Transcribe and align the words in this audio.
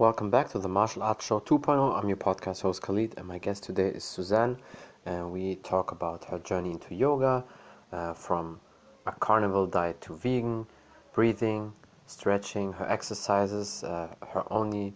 Welcome 0.00 0.30
back 0.30 0.48
to 0.52 0.58
the 0.58 0.66
Martial 0.66 1.02
Arts 1.02 1.26
Show 1.26 1.40
2.0. 1.40 1.94
I'm 1.94 2.08
your 2.08 2.16
podcast 2.16 2.62
host 2.62 2.80
Khalid, 2.80 3.12
and 3.18 3.28
my 3.28 3.36
guest 3.36 3.64
today 3.64 3.88
is 3.88 4.02
Suzanne. 4.02 4.56
And 5.04 5.30
we 5.30 5.56
talk 5.56 5.92
about 5.92 6.24
her 6.24 6.38
journey 6.38 6.70
into 6.70 6.94
yoga, 6.94 7.44
uh, 7.92 8.14
from 8.14 8.60
a 9.04 9.12
carnival 9.12 9.66
diet 9.66 10.00
to 10.00 10.14
vegan, 10.14 10.66
breathing, 11.12 11.74
stretching, 12.06 12.72
her 12.72 12.88
exercises, 12.88 13.84
uh, 13.84 14.08
her 14.26 14.50
only 14.50 14.94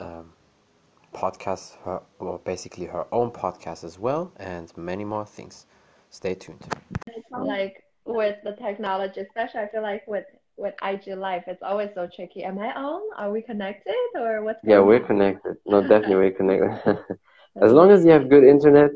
um, 0.00 0.32
podcast, 1.14 1.76
her 1.84 2.02
well, 2.18 2.38
basically 2.38 2.86
her 2.86 3.06
own 3.12 3.30
podcast 3.30 3.84
as 3.84 3.96
well, 3.96 4.32
and 4.38 4.76
many 4.76 5.04
more 5.04 5.24
things. 5.24 5.66
Stay 6.10 6.34
tuned. 6.34 6.66
Like 7.30 7.84
with 8.04 8.38
the 8.42 8.56
technology, 8.56 9.20
especially, 9.20 9.60
I 9.60 9.68
feel 9.68 9.82
like 9.82 10.02
with 10.08 10.24
with 10.62 10.74
IG 10.82 11.18
Live, 11.18 11.42
it's 11.46 11.62
always 11.62 11.90
so 11.94 12.08
tricky. 12.14 12.44
Am 12.44 12.58
I 12.58 12.72
on? 12.72 13.02
Are 13.16 13.30
we 13.30 13.42
connected 13.42 13.94
or 14.14 14.44
what's 14.44 14.60
Yeah, 14.64 14.78
we're 14.78 15.00
connected. 15.00 15.56
No, 15.66 15.82
definitely 15.92 16.16
we're 16.16 16.30
connected. 16.30 16.98
as 17.60 17.72
long 17.72 17.90
as 17.90 18.04
you 18.04 18.12
have 18.12 18.30
good 18.30 18.44
internet, 18.44 18.92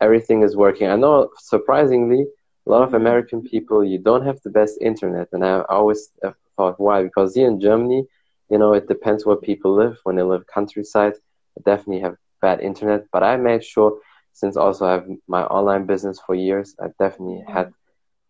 everything 0.00 0.42
is 0.42 0.56
working. 0.56 0.88
I 0.88 0.96
know, 0.96 1.28
surprisingly, 1.38 2.22
a 2.66 2.70
lot 2.70 2.82
of 2.82 2.94
American 2.94 3.42
people, 3.42 3.84
you 3.84 3.98
don't 3.98 4.24
have 4.24 4.40
the 4.42 4.50
best 4.50 4.78
internet. 4.80 5.28
And 5.32 5.44
I 5.44 5.62
always 5.68 6.10
thought, 6.56 6.80
why? 6.80 7.02
Because 7.02 7.34
here 7.34 7.46
in 7.46 7.60
Germany, 7.60 8.04
you 8.50 8.58
know, 8.58 8.72
it 8.72 8.88
depends 8.88 9.24
where 9.24 9.36
people 9.36 9.74
live. 9.74 9.98
When 10.04 10.16
they 10.16 10.22
live 10.22 10.46
countryside, 10.46 11.14
they 11.54 11.62
definitely 11.70 12.00
have 12.00 12.16
bad 12.40 12.60
internet. 12.60 13.04
But 13.12 13.22
I 13.22 13.36
made 13.36 13.64
sure, 13.64 13.98
since 14.32 14.56
also 14.56 14.86
I 14.86 14.92
have 14.92 15.06
my 15.28 15.44
online 15.44 15.86
business 15.86 16.18
for 16.24 16.34
years, 16.34 16.74
I 16.80 16.86
definitely 16.98 17.42
mm-hmm. 17.42 17.52
had 17.52 17.72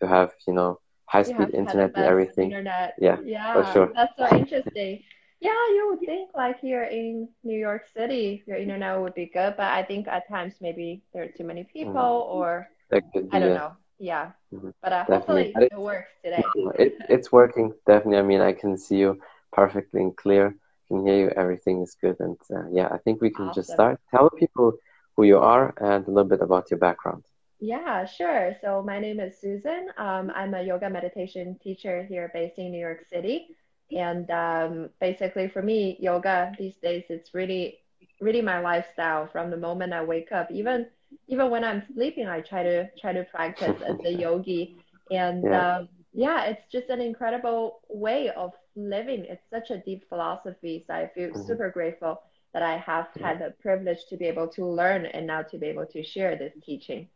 to 0.00 0.08
have, 0.08 0.32
you 0.46 0.54
know, 0.54 0.80
high 1.10 1.24
speed 1.24 1.50
internet 1.54 1.90
and 1.96 2.04
everything. 2.04 2.46
Internet. 2.52 2.94
Yeah, 2.98 3.18
yeah, 3.24 3.52
for 3.52 3.64
sure. 3.72 3.92
That's 3.94 4.16
so 4.16 4.36
interesting. 4.36 5.02
yeah, 5.40 5.62
you 5.74 5.88
would 5.90 6.06
think 6.06 6.30
like 6.36 6.60
here 6.60 6.84
in 6.84 7.28
New 7.42 7.58
York 7.58 7.84
City, 7.96 8.44
your 8.46 8.56
internet 8.56 9.00
would 9.00 9.14
be 9.14 9.26
good, 9.26 9.54
but 9.56 9.72
I 9.72 9.82
think 9.82 10.06
at 10.06 10.28
times 10.28 10.54
maybe 10.60 11.02
there 11.12 11.24
are 11.24 11.32
too 11.36 11.44
many 11.44 11.64
people 11.64 11.94
mm-hmm. 11.94 12.38
or 12.38 12.68
I 12.92 13.38
don't 13.40 13.54
know. 13.62 13.72
Yeah, 13.98 14.30
mm-hmm. 14.54 14.70
but 14.82 14.92
uh, 14.92 15.04
hopefully 15.04 15.52
it, 15.56 15.72
it, 15.72 15.78
works 15.78 16.12
today. 16.24 16.42
it, 16.78 16.94
it's 17.08 17.30
working 17.30 17.74
definitely. 17.86 18.18
I 18.18 18.22
mean, 18.22 18.40
I 18.40 18.52
can 18.52 18.78
see 18.78 18.98
you 18.98 19.20
perfectly 19.52 20.00
and 20.00 20.16
clear. 20.16 20.46
I 20.46 20.82
can 20.88 21.06
hear 21.06 21.18
you. 21.22 21.28
Everything 21.36 21.82
is 21.82 21.96
good, 22.00 22.16
and 22.20 22.38
uh, 22.54 22.68
yeah, 22.72 22.88
I 22.90 22.98
think 22.98 23.20
we 23.20 23.30
can 23.30 23.48
awesome. 23.48 23.60
just 23.60 23.72
start. 23.72 24.00
Tell 24.12 24.30
people 24.30 24.72
who 25.16 25.24
you 25.24 25.38
are 25.38 25.74
and 25.76 26.06
a 26.06 26.10
little 26.10 26.30
bit 26.34 26.40
about 26.40 26.70
your 26.70 26.78
background. 26.78 27.24
Yeah, 27.60 28.06
sure. 28.06 28.56
So 28.62 28.82
my 28.82 28.98
name 28.98 29.20
is 29.20 29.38
Susan. 29.38 29.88
Um, 29.98 30.32
I'm 30.34 30.54
a 30.54 30.62
yoga 30.62 30.88
meditation 30.88 31.58
teacher 31.62 32.04
here 32.04 32.30
based 32.32 32.58
in 32.58 32.70
New 32.72 32.80
York 32.80 33.04
City. 33.12 33.48
And 33.92 34.30
um, 34.30 34.90
basically, 35.00 35.48
for 35.48 35.60
me, 35.60 35.98
yoga 36.00 36.52
these 36.58 36.76
days 36.76 37.04
it's 37.10 37.34
really, 37.34 37.78
really 38.20 38.40
my 38.40 38.60
lifestyle. 38.60 39.28
From 39.30 39.50
the 39.50 39.58
moment 39.58 39.92
I 39.92 40.02
wake 40.02 40.32
up, 40.32 40.50
even 40.50 40.86
even 41.28 41.50
when 41.50 41.64
I'm 41.64 41.82
sleeping, 41.92 42.28
I 42.28 42.40
try 42.40 42.62
to 42.62 42.88
try 42.98 43.12
to 43.12 43.24
practice 43.24 43.80
as 43.82 43.96
a 44.06 44.12
yogi. 44.24 44.76
And 45.10 45.44
yeah. 45.44 45.76
Um, 45.76 45.88
yeah, 46.12 46.46
it's 46.46 46.66
just 46.72 46.88
an 46.88 47.00
incredible 47.00 47.80
way 47.88 48.30
of 48.30 48.52
living. 48.74 49.26
It's 49.28 49.48
such 49.50 49.70
a 49.70 49.78
deep 49.78 50.08
philosophy. 50.08 50.82
So 50.86 50.94
I 50.94 51.10
feel 51.14 51.28
mm-hmm. 51.28 51.46
super 51.46 51.70
grateful 51.70 52.22
that 52.52 52.62
I 52.62 52.78
have 52.78 53.08
had 53.20 53.38
the 53.38 53.54
privilege 53.60 54.06
to 54.08 54.16
be 54.16 54.26
able 54.26 54.48
to 54.48 54.66
learn 54.66 55.06
and 55.06 55.26
now 55.26 55.42
to 55.42 55.58
be 55.58 55.66
able 55.66 55.86
to 55.86 56.02
share 56.02 56.36
this 56.36 56.52
teaching. 56.64 57.08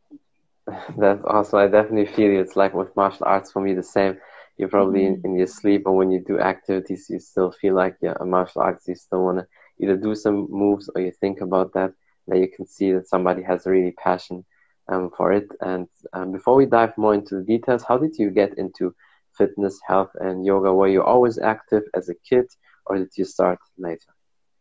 That's 0.97 1.23
awesome. 1.25 1.59
I 1.59 1.69
definitely 1.69 2.13
feel 2.15 2.31
it. 2.33 2.41
It's 2.41 2.57
like 2.57 2.75
with 2.75 2.97
martial 2.97 3.27
arts 3.27 3.53
for 3.53 3.61
me 3.61 3.75
the 3.75 3.83
same. 3.83 4.19
You're 4.57 4.69
probably 4.69 5.03
mm-hmm. 5.03 5.27
in, 5.27 5.33
in, 5.33 5.39
your 5.39 5.47
sleep 5.47 5.83
or 5.87 5.97
when 5.97 6.11
you 6.11 6.21
do 6.21 6.39
activities, 6.39 7.07
you 7.11 7.19
still 7.19 7.51
feel 7.51 7.75
like 7.75 7.97
you're 8.01 8.13
a 8.13 8.25
martial 8.25 8.63
artist. 8.63 8.89
You 8.89 8.95
still 8.95 9.25
want 9.25 9.39
to 9.39 9.47
either 9.81 9.97
do 9.97 10.15
some 10.15 10.47
moves 10.51 10.89
or 10.95 11.01
you 11.01 11.11
think 11.11 11.41
about 11.41 11.73
that. 11.75 11.93
That 12.29 12.39
you 12.39 12.49
can 12.49 12.67
see 12.67 12.93
that 12.93 13.09
somebody 13.09 13.43
has 13.43 13.67
a 13.67 13.71
really 13.71 13.93
passion 13.93 14.45
um, 14.89 15.11
for 15.17 15.33
it. 15.33 15.49
And 15.61 15.89
um, 16.13 16.33
before 16.33 16.55
we 16.55 16.67
dive 16.67 16.97
more 16.97 17.15
into 17.15 17.37
the 17.37 17.45
details, 17.45 17.85
how 17.87 17.99
did 17.99 18.17
you 18.19 18.31
get 18.31 18.57
into 18.57 18.95
fitness, 19.37 19.79
health, 19.87 20.11
and 20.21 20.47
yoga? 20.47 20.73
Were 20.73 20.89
you 20.89 21.03
always 21.03 21.39
active 21.39 21.83
as 21.95 22.09
a 22.09 22.15
kid 22.15 22.47
or 22.87 22.99
did 22.99 23.11
you 23.17 23.25
start 23.25 23.59
later? 23.77 24.15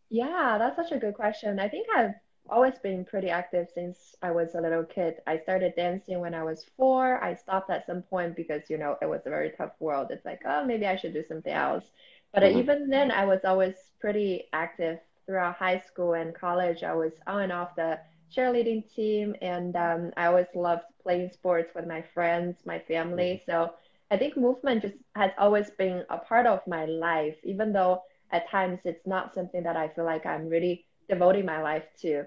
Yeah, 0.09 0.57
that's 0.59 0.75
such 0.75 0.91
a 0.91 0.99
good 0.99 1.13
question. 1.13 1.59
I 1.59 1.69
think 1.69 1.87
I've 1.95 2.11
always 2.49 2.77
been 2.79 3.05
pretty 3.05 3.29
active 3.29 3.67
since 3.73 4.15
I 4.21 4.31
was 4.31 4.55
a 4.55 4.61
little 4.61 4.83
kid. 4.83 5.15
I 5.27 5.37
started 5.37 5.73
dancing 5.75 6.19
when 6.19 6.33
I 6.33 6.43
was 6.43 6.65
four. 6.77 7.23
I 7.23 7.35
stopped 7.35 7.69
at 7.69 7.85
some 7.85 8.01
point 8.01 8.35
because, 8.35 8.69
you 8.69 8.77
know, 8.77 8.97
it 9.01 9.05
was 9.09 9.21
a 9.25 9.29
very 9.29 9.51
tough 9.51 9.71
world. 9.79 10.07
It's 10.11 10.25
like, 10.25 10.41
oh, 10.45 10.65
maybe 10.65 10.85
I 10.85 10.95
should 10.95 11.13
do 11.13 11.23
something 11.23 11.53
else. 11.53 11.85
But 12.33 12.43
mm-hmm. 12.43 12.59
even 12.59 12.89
then, 12.89 13.11
I 13.11 13.25
was 13.25 13.41
always 13.45 13.75
pretty 13.99 14.45
active 14.53 14.99
throughout 15.25 15.55
high 15.55 15.79
school 15.79 16.13
and 16.13 16.33
college. 16.33 16.83
I 16.83 16.93
was 16.93 17.13
on 17.27 17.43
and 17.43 17.51
off 17.51 17.75
the 17.75 17.99
cheerleading 18.35 18.93
team, 18.93 19.35
and 19.41 19.75
um, 19.75 20.11
I 20.17 20.25
always 20.25 20.47
loved 20.55 20.83
playing 21.01 21.29
sports 21.31 21.71
with 21.75 21.87
my 21.87 22.01
friends, 22.13 22.57
my 22.65 22.79
family. 22.79 23.41
Mm-hmm. 23.41 23.51
So 23.51 23.73
I 24.11 24.17
think 24.17 24.35
movement 24.37 24.81
just 24.81 24.95
has 25.15 25.31
always 25.37 25.69
been 25.71 26.03
a 26.09 26.17
part 26.17 26.45
of 26.45 26.65
my 26.67 26.85
life, 26.85 27.37
even 27.43 27.73
though 27.73 28.01
at 28.31 28.49
times 28.49 28.79
it's 28.85 29.05
not 29.05 29.33
something 29.33 29.63
that 29.63 29.77
I 29.77 29.87
feel 29.89 30.05
like 30.05 30.25
I'm 30.25 30.49
really 30.49 30.85
devoting 31.13 31.45
my 31.45 31.61
life 31.61 31.85
to. 32.01 32.25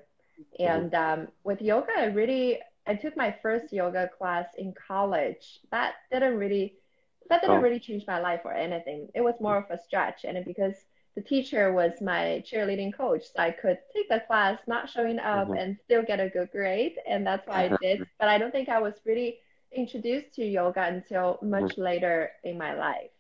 And 0.59 0.95
um, 0.95 1.29
with 1.45 1.63
yoga, 1.63 1.93
I 1.97 2.05
really 2.07 2.61
I 2.87 2.95
took 2.95 3.17
my 3.17 3.35
first 3.43 3.73
yoga 3.73 4.09
class 4.17 4.47
in 4.57 4.75
college. 4.89 5.61
That 5.71 5.95
didn't 6.13 6.37
really 6.37 6.75
that 7.29 7.41
didn't 7.41 7.57
oh. 7.57 7.61
really 7.61 7.81
change 7.81 8.05
my 8.07 8.21
life 8.21 8.43
or 8.45 8.53
anything. 8.53 9.09
It 9.15 9.21
was 9.23 9.35
more 9.41 9.57
of 9.57 9.71
a 9.71 9.83
stretch, 9.83 10.25
and 10.25 10.45
because 10.45 10.75
the 11.17 11.23
teacher 11.23 11.73
was 11.73 12.01
my 12.01 12.45
cheerleading 12.47 12.95
coach, 12.95 13.23
so 13.25 13.43
I 13.43 13.51
could 13.51 13.79
take 13.93 14.09
the 14.09 14.23
class, 14.27 14.59
not 14.67 14.89
showing 14.89 15.19
up, 15.19 15.49
mm-hmm. 15.49 15.57
and 15.57 15.79
still 15.85 16.03
get 16.03 16.21
a 16.21 16.29
good 16.29 16.51
grade, 16.53 16.97
and 17.09 17.27
that's 17.27 17.47
why 17.49 17.65
I 17.65 17.77
did. 17.81 18.07
But 18.21 18.29
I 18.29 18.39
don't 18.39 18.53
think 18.53 18.69
I 18.69 18.81
was 18.81 18.95
really 19.05 19.39
introduced 19.73 20.35
to 20.35 20.45
yoga 20.45 20.85
until 20.85 21.39
much 21.43 21.73
mm-hmm. 21.73 21.83
later 21.83 22.31
in 22.45 22.59
my 22.59 22.75
life. 22.75 23.11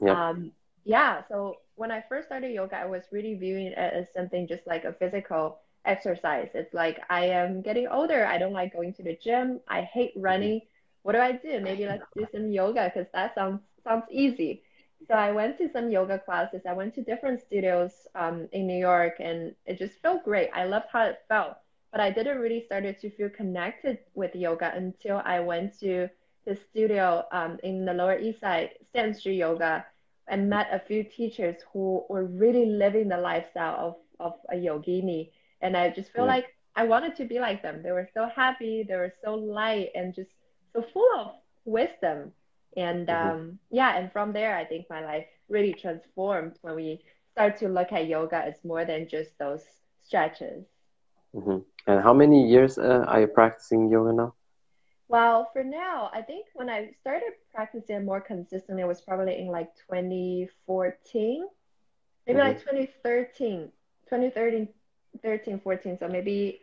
Yeah. 0.00 0.28
Um, 0.28 0.52
yeah. 0.84 1.22
So 1.28 1.56
when 1.76 1.90
I 1.90 2.04
first 2.08 2.28
started 2.28 2.52
yoga, 2.52 2.76
I 2.76 2.86
was 2.86 3.04
really 3.10 3.34
viewing 3.34 3.66
it 3.66 3.78
as 3.78 4.12
something 4.12 4.46
just 4.46 4.66
like 4.66 4.84
a 4.84 4.92
physical 4.92 5.58
exercise. 5.84 6.48
It's 6.54 6.72
like 6.72 7.00
I 7.10 7.26
am 7.26 7.62
getting 7.62 7.88
older. 7.88 8.26
I 8.26 8.38
don't 8.38 8.52
like 8.52 8.72
going 8.72 8.94
to 8.94 9.02
the 9.02 9.16
gym. 9.16 9.60
I 9.68 9.82
hate 9.82 10.12
running. 10.16 10.62
What 11.02 11.12
do 11.12 11.18
I 11.18 11.32
do? 11.32 11.60
Maybe 11.60 11.86
let's 11.86 12.04
do 12.16 12.26
some 12.32 12.50
yoga 12.50 12.90
because 12.92 13.10
that 13.12 13.34
sounds 13.34 13.60
sounds 13.82 14.04
easy. 14.10 14.62
So 15.06 15.14
I 15.14 15.32
went 15.32 15.58
to 15.58 15.68
some 15.70 15.90
yoga 15.90 16.18
classes. 16.18 16.62
I 16.66 16.72
went 16.72 16.94
to 16.94 17.02
different 17.02 17.40
studios 17.40 18.06
um, 18.14 18.48
in 18.52 18.66
New 18.66 18.78
York, 18.78 19.16
and 19.20 19.54
it 19.66 19.78
just 19.78 20.00
felt 20.00 20.24
great. 20.24 20.48
I 20.54 20.64
loved 20.64 20.86
how 20.90 21.04
it 21.04 21.18
felt, 21.28 21.56
but 21.92 22.00
I 22.00 22.10
didn't 22.10 22.38
really 22.38 22.64
started 22.64 22.98
to 23.00 23.10
feel 23.10 23.28
connected 23.28 23.98
with 24.14 24.34
yoga 24.34 24.72
until 24.74 25.20
I 25.24 25.40
went 25.40 25.78
to 25.80 26.08
the 26.46 26.56
studio 26.56 27.24
um, 27.32 27.58
in 27.62 27.84
the 27.84 27.92
Lower 27.92 28.18
East 28.18 28.40
Side, 28.40 28.70
Stanton 28.90 29.14
Street 29.14 29.36
Yoga, 29.36 29.84
and 30.28 30.48
met 30.48 30.68
a 30.72 30.78
few 30.78 31.04
teachers 31.04 31.56
who 31.72 32.04
were 32.08 32.24
really 32.24 32.66
living 32.66 33.08
the 33.08 33.18
lifestyle 33.18 33.76
of 33.78 33.96
of 34.20 34.34
a 34.50 34.54
yogini 34.54 35.30
and 35.64 35.76
I 35.76 35.88
just 35.88 36.12
feel 36.12 36.24
yeah. 36.24 36.34
like 36.34 36.46
I 36.76 36.84
wanted 36.84 37.16
to 37.16 37.24
be 37.24 37.40
like 37.40 37.62
them. 37.62 37.82
They 37.82 37.92
were 37.92 38.08
so 38.12 38.28
happy, 38.34 38.84
they 38.86 38.96
were 38.96 39.14
so 39.24 39.34
light 39.34 39.90
and 39.94 40.14
just 40.14 40.30
so 40.72 40.84
full 40.92 41.08
of 41.18 41.32
wisdom. 41.64 42.32
And 42.76 43.08
mm-hmm. 43.08 43.30
um, 43.30 43.58
yeah, 43.70 43.96
and 43.96 44.12
from 44.12 44.32
there, 44.32 44.56
I 44.56 44.64
think 44.64 44.86
my 44.90 45.04
life 45.04 45.26
really 45.48 45.72
transformed 45.72 46.58
when 46.62 46.74
we 46.74 47.00
start 47.32 47.56
to 47.58 47.68
look 47.68 47.92
at 47.92 48.08
yoga 48.08 48.44
as 48.44 48.64
more 48.64 48.84
than 48.84 49.08
just 49.08 49.38
those 49.38 49.64
stretches. 50.02 50.64
Mm-hmm. 51.34 51.58
And 51.86 52.02
how 52.02 52.12
many 52.12 52.48
years 52.48 52.76
uh, 52.78 53.04
are 53.08 53.20
you 53.20 53.26
practicing 53.26 53.88
yoga 53.88 54.12
now? 54.12 54.34
Well, 55.08 55.50
for 55.52 55.62
now, 55.62 56.10
I 56.12 56.22
think 56.22 56.46
when 56.54 56.70
I 56.70 56.90
started 57.00 57.32
practicing 57.54 58.04
more 58.04 58.20
consistently, 58.20 58.82
it 58.82 58.88
was 58.88 59.02
probably 59.02 59.38
in 59.38 59.48
like 59.48 59.74
2014, 59.90 61.46
maybe 62.26 62.38
mm-hmm. 62.38 62.48
like 62.48 62.58
2013, 62.60 63.70
2013, 64.08 64.68
13, 65.22 65.60
14, 65.60 65.98
so 65.98 66.08
maybe 66.08 66.60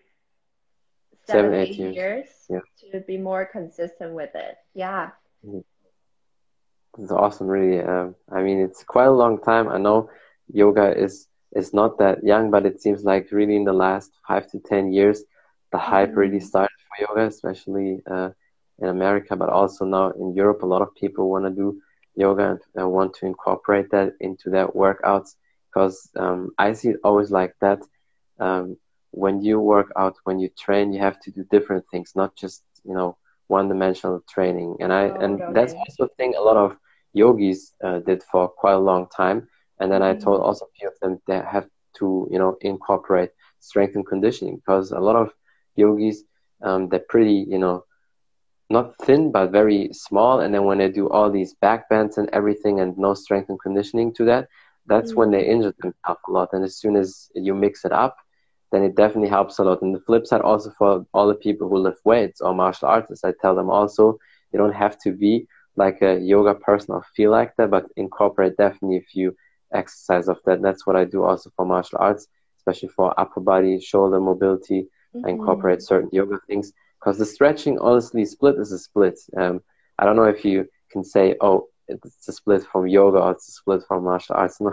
seven, 1.25 1.51
seven 1.51 1.54
eight, 1.54 1.69
eight 1.69 1.77
years, 1.77 1.95
years 1.95 2.27
yeah. 2.50 2.92
to 2.92 3.00
be 3.01 3.18
more 3.18 3.45
consistent 3.45 4.13
with 4.13 4.33
it. 4.36 4.57
Yeah. 4.74 5.12
Mm-hmm. 5.45 5.60
It's 7.01 7.12
awesome, 7.12 7.48
really. 7.48 7.81
Um, 7.81 8.15
I 8.30 8.42
mean, 8.42 8.60
it's 8.60 8.83
quite 8.83 9.06
a 9.06 9.12
long 9.12 9.42
time. 9.42 9.69
I 9.69 9.77
know 9.77 10.10
yoga 10.51 10.98
is 10.98 11.27
is 11.56 11.74
not 11.74 12.00
that 12.00 12.24
young, 12.24 12.51
but 12.51 12.65
it 12.65 12.81
seems 12.81 13.04
like 13.04 13.31
really 13.31 13.56
in 13.56 13.63
the 13.63 13.74
last 13.74 14.12
five 14.27 14.50
to 14.51 14.60
ten 14.60 14.92
years, 14.92 15.24
the 15.71 15.77
mm-hmm. 15.77 15.92
hype 15.92 16.15
really 16.18 16.39
started 16.42 16.75
for 16.88 17.07
yoga, 17.07 17.27
especially 17.27 18.01
uh, 18.10 18.31
in 18.81 18.88
America, 18.88 19.36
but 19.36 19.50
also 19.50 19.86
now 19.86 20.12
in 20.12 20.33
Europe. 20.36 20.63
A 20.63 20.66
lot 20.66 20.81
of 20.81 20.94
people 20.95 21.30
want 21.30 21.45
to 21.45 21.51
do 21.51 21.81
yoga 22.16 22.60
and 22.75 22.92
want 22.92 23.13
to 23.16 23.25
incorporate 23.25 23.89
that 23.92 24.13
into 24.19 24.50
their 24.50 24.68
workouts 24.68 25.36
because 25.68 26.10
um, 26.18 26.51
I 26.57 26.74
see 26.74 26.89
it 26.89 27.00
always 27.04 27.31
like 27.31 27.56
that 27.62 27.80
um, 28.39 28.78
when 29.12 29.42
you 29.42 29.60
work 29.60 29.92
out, 29.95 30.16
when 30.24 30.39
you 30.39 30.50
train, 30.50 30.92
you 30.92 31.00
have 31.00 31.19
to 31.22 31.31
do 31.31 31.45
different 31.51 31.86
things, 31.92 32.13
not 32.16 32.36
just 32.36 32.63
you 32.83 32.94
know 32.94 33.18
one-dimensional 33.48 34.24
training. 34.28 34.78
And 34.80 34.92
I 34.92 35.10
oh, 35.10 35.16
and 35.16 35.42
okay. 35.42 35.54
that's 35.54 35.74
also 35.74 36.06
a 36.06 36.16
thing 36.16 36.34
a 36.36 36.42
lot 36.42 36.57
of 36.57 36.77
yogis 37.13 37.74
uh, 37.84 38.00
did 38.00 38.24
for 38.24 38.48
quite 38.48 38.74
a 38.74 38.80
long 38.80 39.07
time. 39.16 39.48
And 39.80 39.92
then 39.92 40.01
mm-hmm. 40.01 40.18
I 40.18 40.22
told 40.22 40.42
also 40.42 40.66
a 40.66 40.77
few 40.77 40.88
of 40.88 41.00
them 41.01 41.22
they 41.27 41.39
have 41.39 41.68
to 42.00 42.27
you 42.31 42.39
know 42.39 42.57
incorporate 42.62 43.31
strength 43.60 43.95
and 43.95 44.07
conditioning 44.07 44.56
because 44.56 44.92
a 44.92 45.00
lot 45.00 45.16
of 45.16 45.31
yogis 45.75 46.24
um, 46.63 46.89
they're 46.89 47.07
pretty 47.10 47.45
you 47.48 47.60
know 47.60 47.84
not 48.71 48.97
thin 49.00 49.31
but 49.31 49.51
very 49.51 49.89
small. 49.94 50.39
And 50.39 50.53
then 50.53 50.65
when 50.65 50.79
they 50.79 50.89
do 50.89 51.09
all 51.09 51.29
these 51.29 51.53
back 51.56 51.89
bends 51.89 52.18
and 52.18 52.29
everything 52.31 52.79
and 52.79 52.97
no 52.97 53.13
strength 53.13 53.50
and 53.50 53.59
conditioning 53.59 54.13
to 54.15 54.25
that 54.25 54.47
that's 54.88 55.12
mm-hmm. 55.12 55.19
when 55.19 55.31
they 55.31 55.45
injure 55.45 55.73
themselves 55.79 56.21
a 56.27 56.31
lot. 56.31 56.50
And 56.53 56.63
as 56.63 56.77
soon 56.77 56.95
as 56.95 57.29
you 57.35 57.53
mix 57.53 57.85
it 57.85 57.91
up 57.91 58.18
then 58.71 58.83
it 58.83 58.95
definitely 58.95 59.29
helps 59.29 59.59
a 59.59 59.63
lot. 59.63 59.81
And 59.81 59.94
the 59.94 60.00
flip 60.00 60.25
side 60.25 60.41
also 60.41 60.71
for 60.77 61.06
all 61.13 61.27
the 61.27 61.35
people 61.35 61.68
who 61.68 61.77
lift 61.77 62.00
weights 62.06 62.41
or 62.41 62.56
martial 62.56 62.88
artists 62.88 63.25
i 63.25 63.33
tell 63.41 63.56
them 63.56 63.69
also 63.69 64.18
you 64.51 64.59
don't 64.59 64.74
have 64.74 64.97
to 65.00 65.12
be 65.12 65.47
like 65.75 66.01
a 66.01 66.19
yoga 66.19 66.56
person 66.56 66.95
or 66.95 67.03
feel 67.15 67.31
like 67.31 67.56
that 67.57 67.69
but 67.69 67.85
incorporate 67.95 68.57
definitely 68.57 68.97
a 68.97 69.01
few 69.01 69.35
exercise 69.74 70.27
of 70.27 70.38
that. 70.45 70.62
That's 70.62 70.85
what 70.85 70.95
i 70.95 71.06
do 71.06 71.24
also 71.24 71.51
for 71.56 71.65
martial 71.65 72.00
arts 72.00 72.27
especially 72.62 72.89
for 72.89 73.19
upper 73.19 73.39
body 73.39 73.79
shoulder 73.79 74.19
mobility. 74.19 74.88
Mm-hmm. 75.15 75.25
I 75.25 75.29
incorporate 75.29 75.81
certain 75.81 76.09
yoga 76.12 76.39
things 76.47 76.71
because 77.01 77.18
the 77.18 77.25
stretching, 77.25 77.80
honestly, 77.80 78.25
split 78.25 78.57
is 78.59 78.71
a 78.71 78.77
split. 78.77 79.19
Um, 79.36 79.62
I 79.98 80.06
don't 80.06 80.15
know 80.15 80.25
if 80.25 80.45
you 80.45 80.68
can 80.92 81.03
say, 81.03 81.36
oh, 81.42 81.68
it's 81.88 82.27
a 82.27 82.31
split 82.31 82.63
from 82.71 82.88
yoga 82.88 83.18
or 83.18 83.31
it's 83.31 83.48
a 83.50 83.51
split 83.51 83.83
from 83.88 84.03
martial 84.03 84.36
arts. 84.36 84.59
No, 84.62 84.71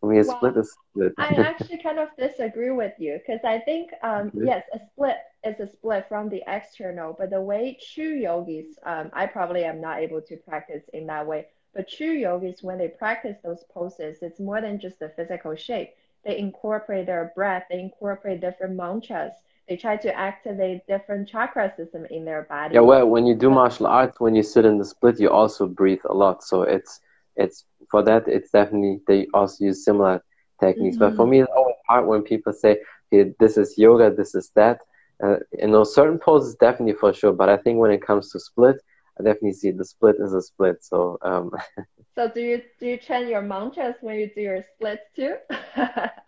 for 0.00 0.10
me, 0.10 0.18
a 0.18 0.22
well, 0.24 0.36
split 0.36 0.56
is 0.56 0.76
split. 0.90 1.12
I 1.18 1.26
actually 1.38 1.78
kind 1.78 1.98
of 1.98 2.08
disagree 2.18 2.70
with 2.70 2.92
you 2.98 3.18
because 3.18 3.44
I 3.44 3.60
think, 3.60 3.90
um, 4.02 4.30
mm-hmm. 4.30 4.46
yes, 4.46 4.64
a 4.74 4.80
split 4.92 5.16
is 5.44 5.60
a 5.60 5.72
split 5.72 6.06
from 6.08 6.28
the 6.28 6.42
external, 6.46 7.14
but 7.16 7.30
the 7.30 7.40
way 7.40 7.78
true 7.94 8.14
yogis, 8.14 8.78
um, 8.84 9.10
I 9.12 9.26
probably 9.26 9.64
am 9.64 9.80
not 9.80 10.00
able 10.00 10.20
to 10.22 10.36
practice 10.36 10.82
in 10.92 11.06
that 11.06 11.26
way. 11.26 11.46
But 11.74 11.88
true 11.88 12.12
yogis, 12.12 12.62
when 12.62 12.76
they 12.76 12.88
practice 12.88 13.38
those 13.42 13.64
poses, 13.72 14.18
it's 14.20 14.40
more 14.40 14.60
than 14.60 14.78
just 14.80 14.98
the 14.98 15.10
physical 15.10 15.54
shape. 15.54 15.90
They 16.24 16.38
incorporate 16.38 17.06
their 17.06 17.32
breath, 17.34 17.64
they 17.70 17.80
incorporate 17.80 18.40
different 18.40 18.76
mantras 18.76 19.32
they 19.72 19.78
try 19.78 19.96
to 19.96 20.14
activate 20.14 20.86
different 20.86 21.26
chakra 21.26 21.72
system 21.74 22.04
in 22.10 22.26
their 22.26 22.42
body. 22.42 22.74
Yeah, 22.74 22.80
well, 22.80 23.06
when 23.08 23.24
you 23.24 23.34
do 23.34 23.48
martial 23.48 23.86
arts, 23.86 24.20
when 24.20 24.34
you 24.34 24.42
sit 24.42 24.66
in 24.66 24.76
the 24.76 24.84
split, 24.84 25.18
you 25.18 25.30
also 25.30 25.66
breathe 25.66 26.04
a 26.04 26.12
lot. 26.12 26.44
So 26.44 26.62
it's 26.62 27.00
it's 27.36 27.64
for 27.90 28.02
that. 28.02 28.28
It's 28.28 28.50
definitely 28.50 29.00
they 29.06 29.28
also 29.32 29.64
use 29.64 29.82
similar 29.82 30.22
techniques. 30.60 30.96
Mm-hmm. 30.96 31.04
But 31.04 31.16
for 31.16 31.22
mm-hmm. 31.22 31.30
me, 31.30 31.40
it's 31.40 31.52
always 31.56 31.76
hard 31.88 32.06
when 32.06 32.20
people 32.22 32.52
say, 32.52 32.80
"Hey, 33.10 33.32
this 33.40 33.56
is 33.56 33.78
yoga, 33.78 34.14
this 34.14 34.34
is 34.34 34.50
that." 34.56 34.80
Uh, 35.24 35.36
you 35.58 35.68
know, 35.68 35.84
certain 35.84 36.18
poses 36.18 36.54
definitely 36.56 36.96
for 37.02 37.14
sure. 37.14 37.32
But 37.32 37.48
I 37.48 37.56
think 37.56 37.78
when 37.78 37.92
it 37.92 38.02
comes 38.02 38.30
to 38.32 38.40
split, 38.40 38.76
I 39.18 39.22
definitely 39.22 39.54
see 39.54 39.70
the 39.70 39.86
split 39.86 40.16
is 40.18 40.34
a 40.34 40.42
split. 40.42 40.84
So. 40.84 41.16
Um, 41.22 41.50
so 42.14 42.28
do 42.28 42.42
you 42.42 42.62
do 42.78 42.86
you 42.88 42.98
chant 42.98 43.28
your 43.28 43.40
mantras 43.40 43.94
when 44.02 44.16
you 44.18 44.28
do 44.34 44.42
your 44.42 44.62
splits 44.74 45.06
too? 45.16 45.36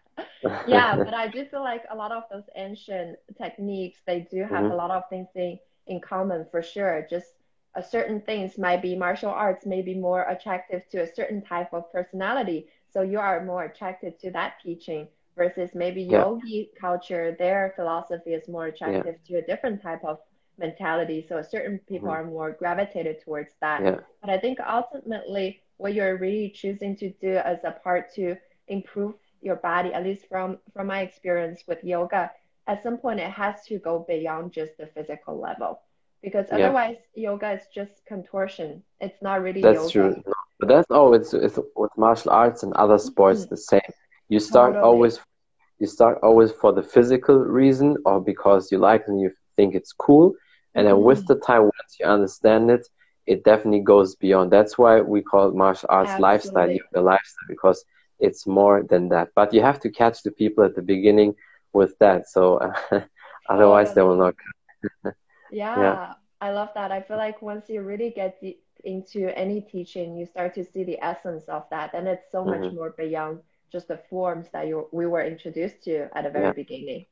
yeah, 0.67 0.97
but 1.05 1.15
I 1.15 1.29
do 1.29 1.45
feel 1.47 1.63
like 1.63 1.85
a 1.91 1.97
lot 1.97 2.13
of 2.13 2.25
those 2.31 2.45
ancient 2.57 3.19
techniques, 3.37 3.99
they 4.07 4.27
do 4.31 4.41
have 4.43 4.65
mm-hmm. 4.65 4.73
a 4.73 4.77
lot 4.77 4.91
of 4.91 5.09
things 5.09 5.29
in, 5.35 5.59
in 5.87 6.01
common 6.01 6.47
for 6.51 6.63
sure. 6.63 7.07
Just 7.09 7.35
a 7.75 7.83
certain 7.83 8.21
things 8.21 8.57
might 8.59 8.83
be 8.83 8.97
martial 8.97 9.31
arts 9.31 9.67
may 9.67 9.83
be 9.83 9.95
more 9.95 10.23
attractive 10.29 10.83
to 10.91 11.03
a 11.03 11.15
certain 11.15 11.43
type 11.43 11.73
of 11.73 11.91
personality. 11.93 12.69
So 12.93 13.03
you 13.03 13.19
are 13.19 13.45
more 13.45 13.65
attracted 13.65 14.19
to 14.21 14.31
that 14.31 14.55
teaching 14.63 15.09
versus 15.37 15.71
maybe 15.75 16.03
yeah. 16.03 16.19
yogi 16.19 16.71
culture, 16.81 17.35
their 17.39 17.73
philosophy 17.77 18.35
is 18.35 18.49
more 18.49 18.67
attractive 18.67 19.17
yeah. 19.25 19.39
to 19.39 19.45
a 19.45 19.47
different 19.47 19.83
type 19.83 20.05
of 20.05 20.19
mentality. 20.59 21.27
So 21.29 21.43
certain 21.43 21.81
people 21.89 22.09
mm-hmm. 22.09 22.27
are 22.27 22.31
more 22.31 22.53
gravitated 22.53 23.21
towards 23.25 23.55
that. 23.61 23.83
Yeah. 23.83 23.97
But 24.21 24.31
I 24.31 24.39
think 24.39 24.59
ultimately 24.61 25.61
what 25.79 25.95
you're 25.95 26.17
really 26.17 26.51
choosing 26.51 26.97
to 26.97 27.11
do 27.21 27.35
as 27.37 27.59
a 27.65 27.73
part 27.73 28.15
to 28.15 28.37
improve 28.69 29.15
your 29.45 29.57
body, 29.57 29.93
at 29.93 30.05
least 30.05 30.27
from 30.29 30.59
from 30.73 30.87
my 30.87 31.01
experience 31.01 31.65
with 31.67 31.85
yoga, 31.85 32.31
at 32.67 32.83
some 32.83 32.97
point 32.97 33.21
it 33.21 33.31
has 33.31 33.65
to 33.67 33.79
go 33.79 34.05
beyond 34.09 34.53
just 34.53 34.77
the 34.79 34.87
physical 34.87 35.39
level 35.39 35.81
because 36.23 36.47
yeah. 36.49 36.57
otherwise 36.57 36.97
yoga 37.15 37.53
is 37.53 37.63
just 37.73 38.05
contortion. 38.07 38.83
It's 39.01 39.21
not 39.23 39.43
really 39.43 39.61
that's 39.61 39.95
yoga. 39.95 40.15
true. 40.15 40.33
But 40.59 40.69
that's 40.69 40.91
always 40.91 41.35
it's 41.35 41.59
with 41.77 41.93
martial 41.97 42.31
arts 42.31 42.63
and 42.63 42.73
other 42.75 42.99
sports 42.99 43.43
mm-hmm. 43.43 43.51
the 43.51 43.57
same. 43.59 43.93
You 44.29 44.41
start 44.41 44.73
totally. 44.73 44.85
always 44.85 45.21
you 45.79 45.87
start 45.87 46.19
always 46.23 46.51
for 46.53 46.73
the 46.73 46.83
physical 46.83 47.39
reason 47.39 47.97
or 48.07 48.21
because 48.21 48.73
you 48.73 48.79
like 48.79 49.05
and 49.09 49.21
you 49.21 49.31
think 49.57 49.75
it's 49.75 49.93
cool. 49.93 50.35
And 50.75 50.87
then 50.87 50.95
mm-hmm. 50.95 51.05
with 51.05 51.27
the 51.27 51.37
time 51.37 51.63
once 51.63 51.97
you 52.01 52.07
understand 52.07 52.71
it, 52.71 52.87
it 53.27 53.45
definitely 53.45 53.81
goes 53.81 54.15
beyond. 54.17 54.51
That's 54.51 54.79
why 54.79 55.01
we 55.01 55.23
call 55.23 55.53
martial 55.53 55.89
arts 55.91 56.11
Absolutely. 56.11 56.23
lifestyle, 56.23 56.71
yoga 56.71 57.01
lifestyle, 57.01 57.49
because 57.49 57.85
it's 58.25 58.47
more 58.47 58.83
than 58.83 59.09
that. 59.11 59.29
But 59.35 59.53
you 59.53 59.63
have 59.63 59.81
to 59.81 59.91
catch 59.91 60.23
the 60.23 60.31
people 60.31 60.65
at 60.65 60.75
the 60.75 60.83
beginning 60.83 61.35
with 61.73 61.99
that. 61.99 62.29
So 62.29 62.59
uh, 62.59 63.01
otherwise, 63.49 63.91
oh, 63.91 63.95
they 63.95 64.03
will 64.03 64.17
not. 64.17 64.35
yeah, 65.51 65.81
yeah, 65.81 66.13
I 66.41 66.51
love 66.51 66.71
that. 66.75 66.91
I 66.93 67.01
feel 67.03 67.17
like 67.17 67.43
once 67.43 67.69
you 67.69 67.83
really 67.83 68.11
get 68.11 68.41
deep 68.41 68.63
into 68.85 69.37
any 69.39 69.61
teaching, 69.61 70.17
you 70.17 70.27
start 70.27 70.55
to 70.55 70.65
see 70.65 70.85
the 70.85 70.99
essence 71.03 71.45
of 71.49 71.65
that, 71.71 71.95
and 71.95 72.09
it's 72.09 72.31
so 72.31 72.45
mm-hmm. 72.45 72.63
much 72.63 72.73
more 72.73 72.91
beyond 72.91 73.41
just 73.71 73.89
the 73.89 74.01
forms 74.09 74.47
that 74.53 74.67
you 74.67 74.89
we 74.93 75.07
were 75.07 75.25
introduced 75.25 75.83
to 75.85 76.09
at 76.17 76.25
the 76.25 76.31
very 76.31 76.47
yeah. 76.47 76.53
beginning. 76.53 77.07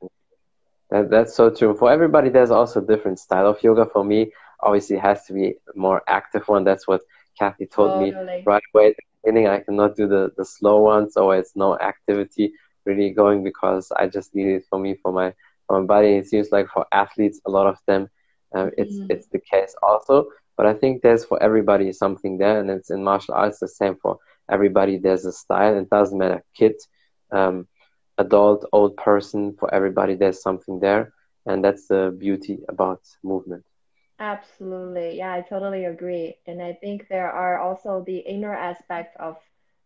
That, 0.89 1.09
that's 1.09 1.35
so 1.35 1.49
true. 1.49 1.75
For 1.75 1.91
everybody, 1.91 2.29
there's 2.29 2.51
also 2.51 2.81
a 2.81 2.85
different 2.85 3.19
style 3.19 3.47
of 3.47 3.61
yoga. 3.63 3.85
For 3.85 4.03
me, 4.03 4.31
obviously, 4.59 4.97
it 4.97 5.01
has 5.01 5.25
to 5.25 5.33
be 5.33 5.55
more 5.75 6.03
active 6.07 6.47
one. 6.47 6.63
That's 6.63 6.87
what 6.87 7.01
Kathy 7.39 7.65
told 7.65 7.91
totally. 7.93 8.11
me 8.11 8.43
right 8.45 8.63
away 8.73 8.95
beginning 9.23 9.47
I 9.47 9.59
cannot 9.59 9.95
do 9.95 10.07
the, 10.07 10.31
the 10.37 10.45
slow 10.45 10.81
ones 10.81 11.17
or 11.17 11.35
it's 11.35 11.55
no 11.55 11.77
activity 11.79 12.53
really 12.85 13.11
going 13.11 13.43
because 13.43 13.91
I 13.95 14.07
just 14.07 14.35
need 14.35 14.47
it 14.47 14.65
for 14.69 14.79
me 14.79 14.95
for 14.95 15.11
my 15.11 15.33
for 15.67 15.79
my 15.79 15.85
body. 15.85 16.15
It 16.15 16.27
seems 16.27 16.51
like 16.51 16.67
for 16.67 16.85
athletes, 16.91 17.39
a 17.45 17.51
lot 17.51 17.67
of 17.67 17.77
them, 17.87 18.09
um, 18.53 18.71
it's 18.77 18.95
mm. 18.95 19.07
it's 19.09 19.27
the 19.27 19.39
case 19.39 19.75
also. 19.81 20.27
But 20.57 20.65
I 20.67 20.73
think 20.73 21.01
there's 21.01 21.25
for 21.25 21.41
everybody 21.41 21.91
something 21.93 22.37
there, 22.37 22.59
and 22.59 22.69
it's 22.69 22.91
in 22.91 23.03
martial 23.03 23.33
arts 23.33 23.59
the 23.59 23.67
same 23.67 23.95
for 23.95 24.17
everybody. 24.51 24.97
There's 24.97 25.25
a 25.25 25.31
style. 25.31 25.77
It 25.77 25.89
doesn't 25.89 26.17
matter, 26.17 26.43
kid, 26.55 26.75
um, 27.31 27.67
adult, 28.17 28.67
old 28.71 28.95
person. 28.97 29.55
For 29.59 29.73
everybody, 29.73 30.15
there's 30.15 30.41
something 30.41 30.79
there, 30.79 31.13
and 31.45 31.63
that's 31.63 31.87
the 31.87 32.15
beauty 32.17 32.59
about 32.69 33.01
movement. 33.23 33.63
Absolutely. 34.19 35.17
Yeah, 35.17 35.33
I 35.33 35.41
totally 35.41 35.85
agree. 35.85 36.35
And 36.45 36.61
I 36.61 36.73
think 36.73 37.07
there 37.09 37.31
are 37.31 37.59
also 37.59 38.03
the 38.05 38.19
inner 38.19 38.53
aspect 38.53 39.17
of 39.17 39.37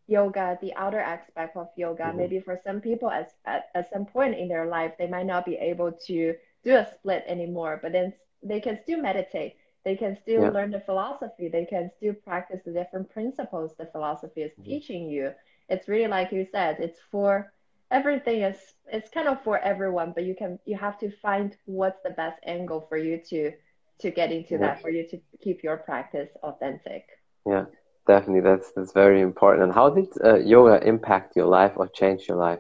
yoga, 0.08 0.58
the 0.62 0.74
outer 0.76 1.00
aspect 1.00 1.56
of 1.56 1.70
yoga. 1.76 2.04
Mm-hmm. 2.04 2.18
Maybe 2.18 2.40
for 2.40 2.60
some 2.64 2.82
people, 2.82 3.10
as, 3.10 3.28
at, 3.46 3.70
at 3.76 3.90
some 3.92 4.06
point 4.06 4.36
in 4.36 4.48
their 4.48 4.66
life, 4.66 4.94
they 4.98 5.08
might 5.08 5.26
not 5.26 5.46
be 5.46 5.56
able 5.56 5.92
to 6.08 6.36
do 6.64 6.76
a 6.76 6.88
split 6.94 7.24
anymore, 7.28 7.80
but 7.82 7.92
then 7.92 8.14
they 8.44 8.60
can 8.60 8.80
still 8.84 9.02
meditate. 9.02 9.56
They 9.84 9.96
can 9.96 10.18
still 10.22 10.42
yeah. 10.44 10.50
learn 10.50 10.72
the 10.72 10.82
philosophy. 10.82 11.48
They 11.48 11.66
can 11.66 11.90
still 11.96 12.14
practice 12.14 12.60
the 12.66 12.74
different 12.74 13.10
principles 13.10 13.74
the 13.78 13.86
philosophy 13.86 14.42
is 14.42 14.52
mm-hmm. 14.52 14.64
teaching 14.64 15.10
you. 15.10 15.34
It's 15.70 15.88
really 15.88 16.08
like 16.08 16.32
you 16.32 16.46
said, 16.52 16.78
it's 16.80 17.00
for 17.12 17.52
everything 17.92 18.42
is 18.42 18.58
it's 18.92 19.10
kind 19.10 19.28
of 19.28 19.42
for 19.44 19.60
everyone, 19.60 20.12
but 20.14 20.26
you 20.26 20.36
can 20.36 20.60
you 20.66 20.78
have 20.78 20.98
to 21.00 21.12
find 21.12 21.56
what's 21.66 22.02
the 22.04 22.10
best 22.10 22.40
angle 22.46 22.82
for 22.90 22.98
you 22.98 23.22
to 23.30 23.54
to 24.00 24.12
get 24.12 24.32
into 24.32 24.54
yeah. 24.54 24.60
that 24.60 24.82
for 24.82 24.90
you 24.90 25.08
to 25.10 25.20
keep 25.42 25.64
your 25.64 25.78
practice 25.78 26.30
authentic. 26.44 27.06
Yeah, 27.46 27.66
definitely. 28.06 28.42
That's 28.42 28.72
that's 28.76 28.92
very 28.92 29.22
important. 29.22 29.64
And 29.64 29.74
how 29.74 29.90
did 29.90 30.08
uh, 30.24 30.38
yoga 30.38 30.86
impact 30.88 31.36
your 31.36 31.48
life 31.48 31.74
or 31.76 31.88
change 31.88 32.28
your 32.28 32.38
life? 32.38 32.60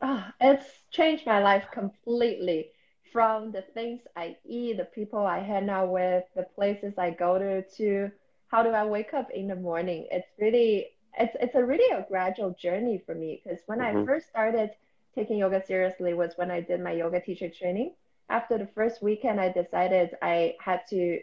Oh, 0.00 0.24
it's 0.40 0.66
changed 0.90 1.26
my 1.26 1.40
life 1.40 1.64
completely. 1.72 2.70
From 3.12 3.52
the 3.52 3.60
things 3.74 4.00
I 4.16 4.36
eat, 4.46 4.78
the 4.78 4.86
people 4.86 5.26
I 5.26 5.40
hang 5.40 5.68
out 5.68 5.90
with, 5.90 6.24
the 6.34 6.44
places 6.54 6.94
I 6.96 7.10
go 7.10 7.38
to, 7.38 7.62
to 7.76 8.10
how 8.48 8.62
do 8.62 8.70
I 8.70 8.86
wake 8.86 9.12
up 9.12 9.30
in 9.30 9.48
the 9.48 9.54
morning. 9.54 10.08
It's 10.10 10.28
really 10.38 10.88
it's 11.18 11.36
it's 11.40 11.54
a 11.54 11.64
really 11.64 11.94
a 11.94 12.06
gradual 12.08 12.56
journey 12.58 13.02
for 13.04 13.14
me 13.14 13.42
because 13.42 13.60
when 13.66 13.80
mm-hmm. 13.80 13.98
I 13.98 14.06
first 14.06 14.28
started 14.28 14.70
taking 15.14 15.38
yoga 15.38 15.62
seriously 15.64 16.14
was 16.14 16.32
when 16.36 16.50
I 16.50 16.60
did 16.60 16.80
my 16.80 16.92
yoga 16.92 17.20
teacher 17.20 17.50
training 17.50 17.94
after 18.32 18.56
the 18.56 18.66
first 18.74 19.02
weekend, 19.02 19.38
I 19.38 19.52
decided 19.52 20.16
I 20.22 20.54
had 20.58 20.80
to 20.88 21.20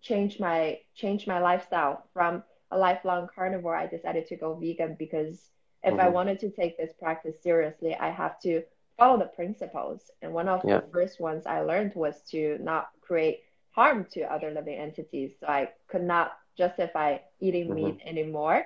change 0.00 0.40
my 0.40 0.78
change 0.94 1.26
my 1.26 1.40
lifestyle 1.40 2.04
from 2.14 2.42
a 2.70 2.78
lifelong 2.78 3.28
carnivore. 3.34 3.76
I 3.76 3.86
decided 3.86 4.26
to 4.28 4.36
go 4.36 4.54
vegan 4.54 4.96
because 4.98 5.50
if 5.84 5.92
mm-hmm. 5.92 6.00
I 6.00 6.08
wanted 6.08 6.38
to 6.40 6.50
take 6.50 6.78
this 6.78 6.92
practice 6.98 7.36
seriously, 7.42 7.94
I 7.94 8.10
have 8.10 8.40
to 8.40 8.62
follow 8.96 9.18
the 9.18 9.26
principles. 9.26 10.10
And 10.22 10.32
one 10.32 10.48
of 10.48 10.62
yeah. 10.64 10.80
the 10.80 10.86
first 10.90 11.20
ones 11.20 11.46
I 11.46 11.60
learned 11.60 11.94
was 11.94 12.22
to 12.30 12.58
not 12.60 12.88
create 13.02 13.40
harm 13.70 14.06
to 14.12 14.22
other 14.22 14.50
living 14.50 14.78
entities. 14.78 15.32
So 15.38 15.46
I 15.46 15.68
could 15.86 16.02
not 16.02 16.32
justify 16.56 17.18
eating 17.40 17.66
mm-hmm. 17.66 17.74
meat 17.74 18.00
anymore. 18.04 18.64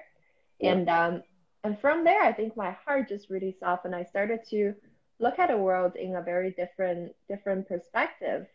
Yeah. 0.61 0.73
And 0.73 0.89
um, 0.89 1.23
and 1.65 1.79
from 1.81 2.05
there, 2.05 2.23
I 2.23 2.33
think 2.33 2.57
my 2.57 2.77
heart 2.85 3.09
just 3.09 3.29
really 3.29 3.57
softened. 3.59 3.95
I 3.95 4.05
started 4.05 4.41
to 4.51 4.75
look 5.23 5.39
at 5.39 5.49
the 5.49 5.57
world 5.57 5.97
in 5.97 6.17
a 6.17 6.23
very 6.23 6.51
different 6.51 7.15
different 7.29 7.69
perspective. 7.69 8.47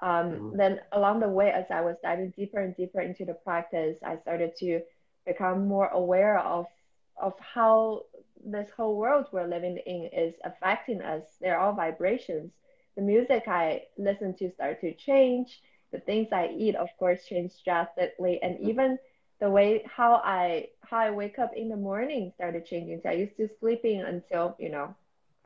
Um, 0.00 0.10
mm-hmm. 0.10 0.56
Then 0.56 0.80
along 0.92 1.20
the 1.20 1.28
way, 1.28 1.50
as 1.50 1.66
I 1.70 1.80
was 1.80 1.96
diving 2.02 2.30
deeper 2.36 2.60
and 2.60 2.76
deeper 2.76 3.00
into 3.00 3.24
the 3.24 3.34
practice, 3.34 3.98
I 4.04 4.18
started 4.18 4.54
to 4.56 4.80
become 5.26 5.66
more 5.66 5.88
aware 5.88 6.38
of 6.38 6.66
of 7.16 7.34
how 7.40 8.04
this 8.44 8.70
whole 8.76 8.96
world 8.96 9.26
we're 9.32 9.48
living 9.48 9.78
in 9.86 10.08
is 10.12 10.34
affecting 10.44 11.02
us. 11.02 11.24
They're 11.40 11.58
all 11.58 11.72
vibrations. 11.72 12.52
The 12.96 13.02
music 13.02 13.44
I 13.48 13.82
listen 13.96 14.34
to 14.34 14.50
start 14.52 14.80
to 14.82 14.94
change. 14.94 15.60
The 15.92 16.00
things 16.00 16.28
I 16.32 16.54
eat, 16.56 16.76
of 16.76 16.88
course, 16.98 17.24
change 17.24 17.52
drastically, 17.64 18.42
and 18.42 18.60
even 18.60 18.98
the 19.40 19.48
way 19.48 19.84
how 19.86 20.20
I 20.24 20.68
how 20.82 20.98
I 20.98 21.10
wake 21.10 21.38
up 21.38 21.52
in 21.54 21.68
the 21.68 21.76
morning 21.76 22.32
started 22.34 22.66
changing. 22.66 23.00
So 23.02 23.08
I 23.08 23.12
used 23.12 23.36
to 23.36 23.48
sleeping 23.60 24.02
until 24.02 24.56
you 24.58 24.68
know, 24.68 24.94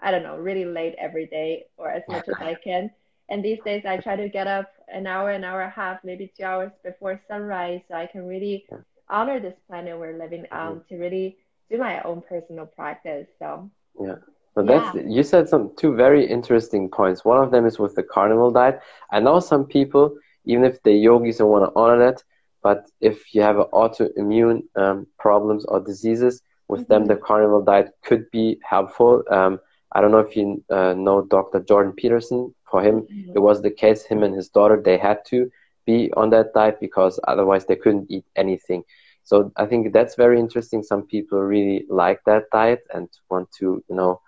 I 0.02 0.10
don't 0.10 0.22
know, 0.22 0.36
really 0.36 0.64
late 0.64 0.94
every 0.98 1.26
day 1.26 1.66
or 1.76 1.90
as 1.90 2.02
much 2.08 2.28
as 2.28 2.34
I 2.40 2.54
can. 2.54 2.90
And 3.28 3.42
these 3.44 3.58
days 3.64 3.84
I 3.86 3.96
try 3.98 4.16
to 4.16 4.28
get 4.28 4.46
up 4.46 4.70
an 4.92 5.06
hour, 5.06 5.30
an 5.30 5.44
hour 5.44 5.62
and 5.62 5.72
a 5.72 5.74
half, 5.74 6.00
maybe 6.04 6.32
two 6.36 6.44
hours 6.44 6.72
before 6.84 7.20
sunrise, 7.28 7.80
so 7.88 7.94
I 7.94 8.06
can 8.06 8.26
really 8.26 8.66
honor 9.08 9.40
this 9.40 9.54
planet 9.68 9.98
we're 9.98 10.18
living 10.18 10.46
on 10.50 10.76
mm-hmm. 10.76 10.94
to 10.94 11.00
really 11.00 11.38
do 11.70 11.78
my 11.78 12.02
own 12.02 12.22
personal 12.28 12.66
practice. 12.66 13.26
So 13.38 13.70
yeah. 14.00 14.16
But 14.54 14.66
that's 14.66 14.94
yeah. 14.94 15.02
you 15.06 15.22
said 15.22 15.48
some 15.48 15.72
two 15.78 15.94
very 15.94 16.26
interesting 16.26 16.90
points. 16.90 17.24
One 17.24 17.42
of 17.42 17.50
them 17.50 17.64
is 17.64 17.78
with 17.78 17.94
the 17.94 18.02
carnival 18.02 18.50
diet. 18.50 18.80
I 19.10 19.20
know 19.20 19.40
some 19.40 19.64
people, 19.64 20.14
even 20.44 20.64
if 20.64 20.82
the 20.82 20.92
yogis 20.92 21.38
don't 21.38 21.50
want 21.50 21.64
to 21.64 21.80
honor 21.80 21.98
that, 21.98 22.22
but 22.62 22.90
if 23.00 23.34
you 23.34 23.40
have 23.42 23.56
autoimmune 23.56 24.64
um, 24.76 25.06
problems 25.18 25.64
or 25.64 25.80
diseases, 25.80 26.42
with 26.68 26.82
mm-hmm. 26.82 26.92
them 26.92 27.06
the 27.06 27.16
carnival 27.16 27.62
diet 27.62 27.92
could 28.04 28.30
be 28.30 28.60
helpful. 28.62 29.22
Um, 29.30 29.58
I 29.94 30.00
don't 30.00 30.10
know 30.10 30.18
if 30.18 30.36
you 30.36 30.64
uh, 30.70 30.94
know 30.94 31.22
Dr. 31.22 31.60
Jordan 31.60 31.92
Peterson. 31.92 32.54
For 32.70 32.82
him, 32.82 33.02
mm-hmm. 33.02 33.32
it 33.36 33.38
was 33.38 33.60
the 33.60 33.70
case. 33.70 34.04
Him 34.04 34.22
and 34.22 34.34
his 34.34 34.48
daughter 34.48 34.80
they 34.82 34.96
had 34.96 35.24
to 35.26 35.50
be 35.84 36.10
on 36.16 36.30
that 36.30 36.54
diet 36.54 36.78
because 36.80 37.20
otherwise 37.28 37.66
they 37.66 37.76
couldn't 37.76 38.10
eat 38.10 38.24
anything. 38.36 38.84
So 39.24 39.52
I 39.56 39.66
think 39.66 39.92
that's 39.92 40.14
very 40.16 40.40
interesting. 40.40 40.82
Some 40.82 41.06
people 41.06 41.40
really 41.40 41.84
like 41.88 42.20
that 42.26 42.44
diet 42.50 42.82
and 42.92 43.08
want 43.30 43.50
to, 43.58 43.82
you 43.88 43.94
know, 43.94 44.20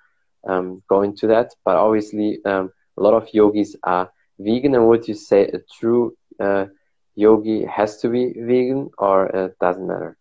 um, 0.46 0.82
go 0.88 1.02
into 1.02 1.26
that. 1.28 1.52
But 1.64 1.76
obviously, 1.76 2.38
um, 2.44 2.70
a 2.96 3.02
lot 3.02 3.14
of 3.14 3.32
yogis 3.32 3.76
are 3.82 4.10
vegan. 4.38 4.74
And 4.74 4.86
would 4.86 5.08
you 5.08 5.14
say 5.14 5.46
a 5.46 5.58
true 5.58 6.16
uh, 6.38 6.66
yogi 7.14 7.64
has 7.64 7.98
to 8.02 8.08
be 8.08 8.34
vegan, 8.36 8.90
or 8.98 9.26
it 9.26 9.58
doesn't 9.58 9.86
matter? 9.86 10.16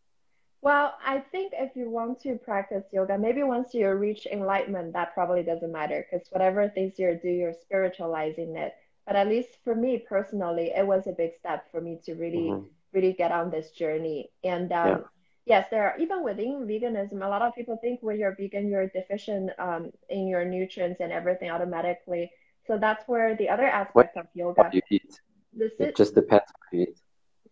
Well, 0.63 0.95
I 1.05 1.19
think 1.19 1.51
if 1.53 1.75
you 1.75 1.89
want 1.89 2.21
to 2.21 2.37
practice 2.37 2.85
yoga, 2.93 3.17
maybe 3.17 3.43
once 3.43 3.73
you 3.73 3.89
reach 3.89 4.25
enlightenment, 4.25 4.93
that 4.93 5.13
probably 5.13 5.43
doesn't 5.43 5.73
matter 5.73 6.07
because 6.09 6.25
whatever 6.31 6.69
things 6.69 6.97
you 6.97 7.19
do, 7.21 7.27
you're 7.27 7.53
spiritualizing 7.53 8.55
it. 8.55 8.73
But 9.05 9.17
at 9.17 9.27
least 9.27 9.49
for 9.65 9.75
me 9.75 10.05
personally, 10.07 10.71
it 10.73 10.87
was 10.87 11.05
a 11.05 11.11
big 11.11 11.31
step 11.37 11.69
for 11.69 11.81
me 11.81 11.99
to 12.05 12.13
really, 12.13 12.47
mm-hmm. 12.47 12.65
really 12.93 13.11
get 13.11 13.33
on 13.33 13.51
this 13.51 13.71
journey. 13.71 14.29
And 14.45 14.71
um, 14.71 14.87
yeah. 14.87 14.97
yes, 15.45 15.67
there 15.69 15.83
are 15.83 15.97
even 15.99 16.23
within 16.23 16.65
veganism, 16.65 17.21
a 17.21 17.27
lot 17.27 17.41
of 17.41 17.53
people 17.53 17.75
think 17.81 17.99
when 18.01 18.17
you're 18.17 18.33
vegan, 18.33 18.69
you're 18.69 18.87
deficient 18.87 19.51
um, 19.59 19.91
in 20.07 20.29
your 20.29 20.45
nutrients 20.45 21.01
and 21.01 21.11
everything 21.11 21.51
automatically. 21.51 22.31
So 22.67 22.77
that's 22.77 23.05
where 23.05 23.35
the 23.35 23.49
other 23.49 23.67
aspect 23.67 24.15
what, 24.15 24.17
of 24.17 24.27
yoga. 24.33 24.61
What 24.61 24.73
you 24.73 24.81
eat. 24.89 25.19
it 25.59 25.97
just 25.97 26.15
depends 26.15 26.45
what 26.55 26.71
you 26.71 26.83
eat. 26.83 27.02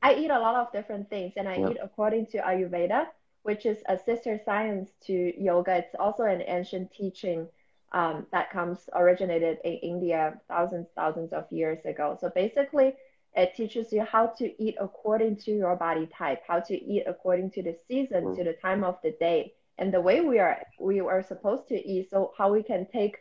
I 0.01 0.15
eat 0.15 0.31
a 0.31 0.39
lot 0.39 0.55
of 0.55 0.71
different 0.71 1.09
things, 1.09 1.33
and 1.37 1.47
I 1.47 1.57
yeah. 1.57 1.69
eat 1.69 1.77
according 1.81 2.27
to 2.27 2.39
Ayurveda, 2.39 3.07
which 3.43 3.65
is 3.65 3.77
a 3.87 3.97
sister 3.97 4.39
science 4.43 4.91
to 5.07 5.33
yoga. 5.39 5.77
It's 5.77 5.95
also 5.99 6.23
an 6.23 6.41
ancient 6.47 6.91
teaching 6.91 7.47
um, 7.91 8.25
that 8.31 8.51
comes 8.51 8.89
originated 8.93 9.59
in 9.63 9.73
India 9.73 10.39
thousands, 10.47 10.87
thousands 10.95 11.33
of 11.33 11.51
years 11.51 11.85
ago. 11.85 12.17
So 12.19 12.31
basically, 12.33 12.95
it 13.35 13.55
teaches 13.55 13.93
you 13.93 14.03
how 14.03 14.27
to 14.39 14.63
eat 14.63 14.75
according 14.79 15.37
to 15.37 15.51
your 15.51 15.75
body 15.75 16.07
type, 16.07 16.41
how 16.47 16.59
to 16.61 16.73
eat 16.73 17.03
according 17.05 17.51
to 17.51 17.63
the 17.63 17.77
season, 17.87 18.25
mm. 18.25 18.35
to 18.35 18.43
the 18.43 18.53
time 18.53 18.83
of 18.83 18.97
the 19.03 19.11
day, 19.19 19.53
and 19.77 19.93
the 19.93 20.01
way 20.01 20.21
we 20.21 20.39
are 20.39 20.61
we 20.79 20.99
are 20.99 21.23
supposed 21.23 21.67
to 21.69 21.75
eat. 21.75 22.09
So 22.09 22.33
how 22.37 22.51
we 22.51 22.63
can 22.63 22.87
take 22.91 23.17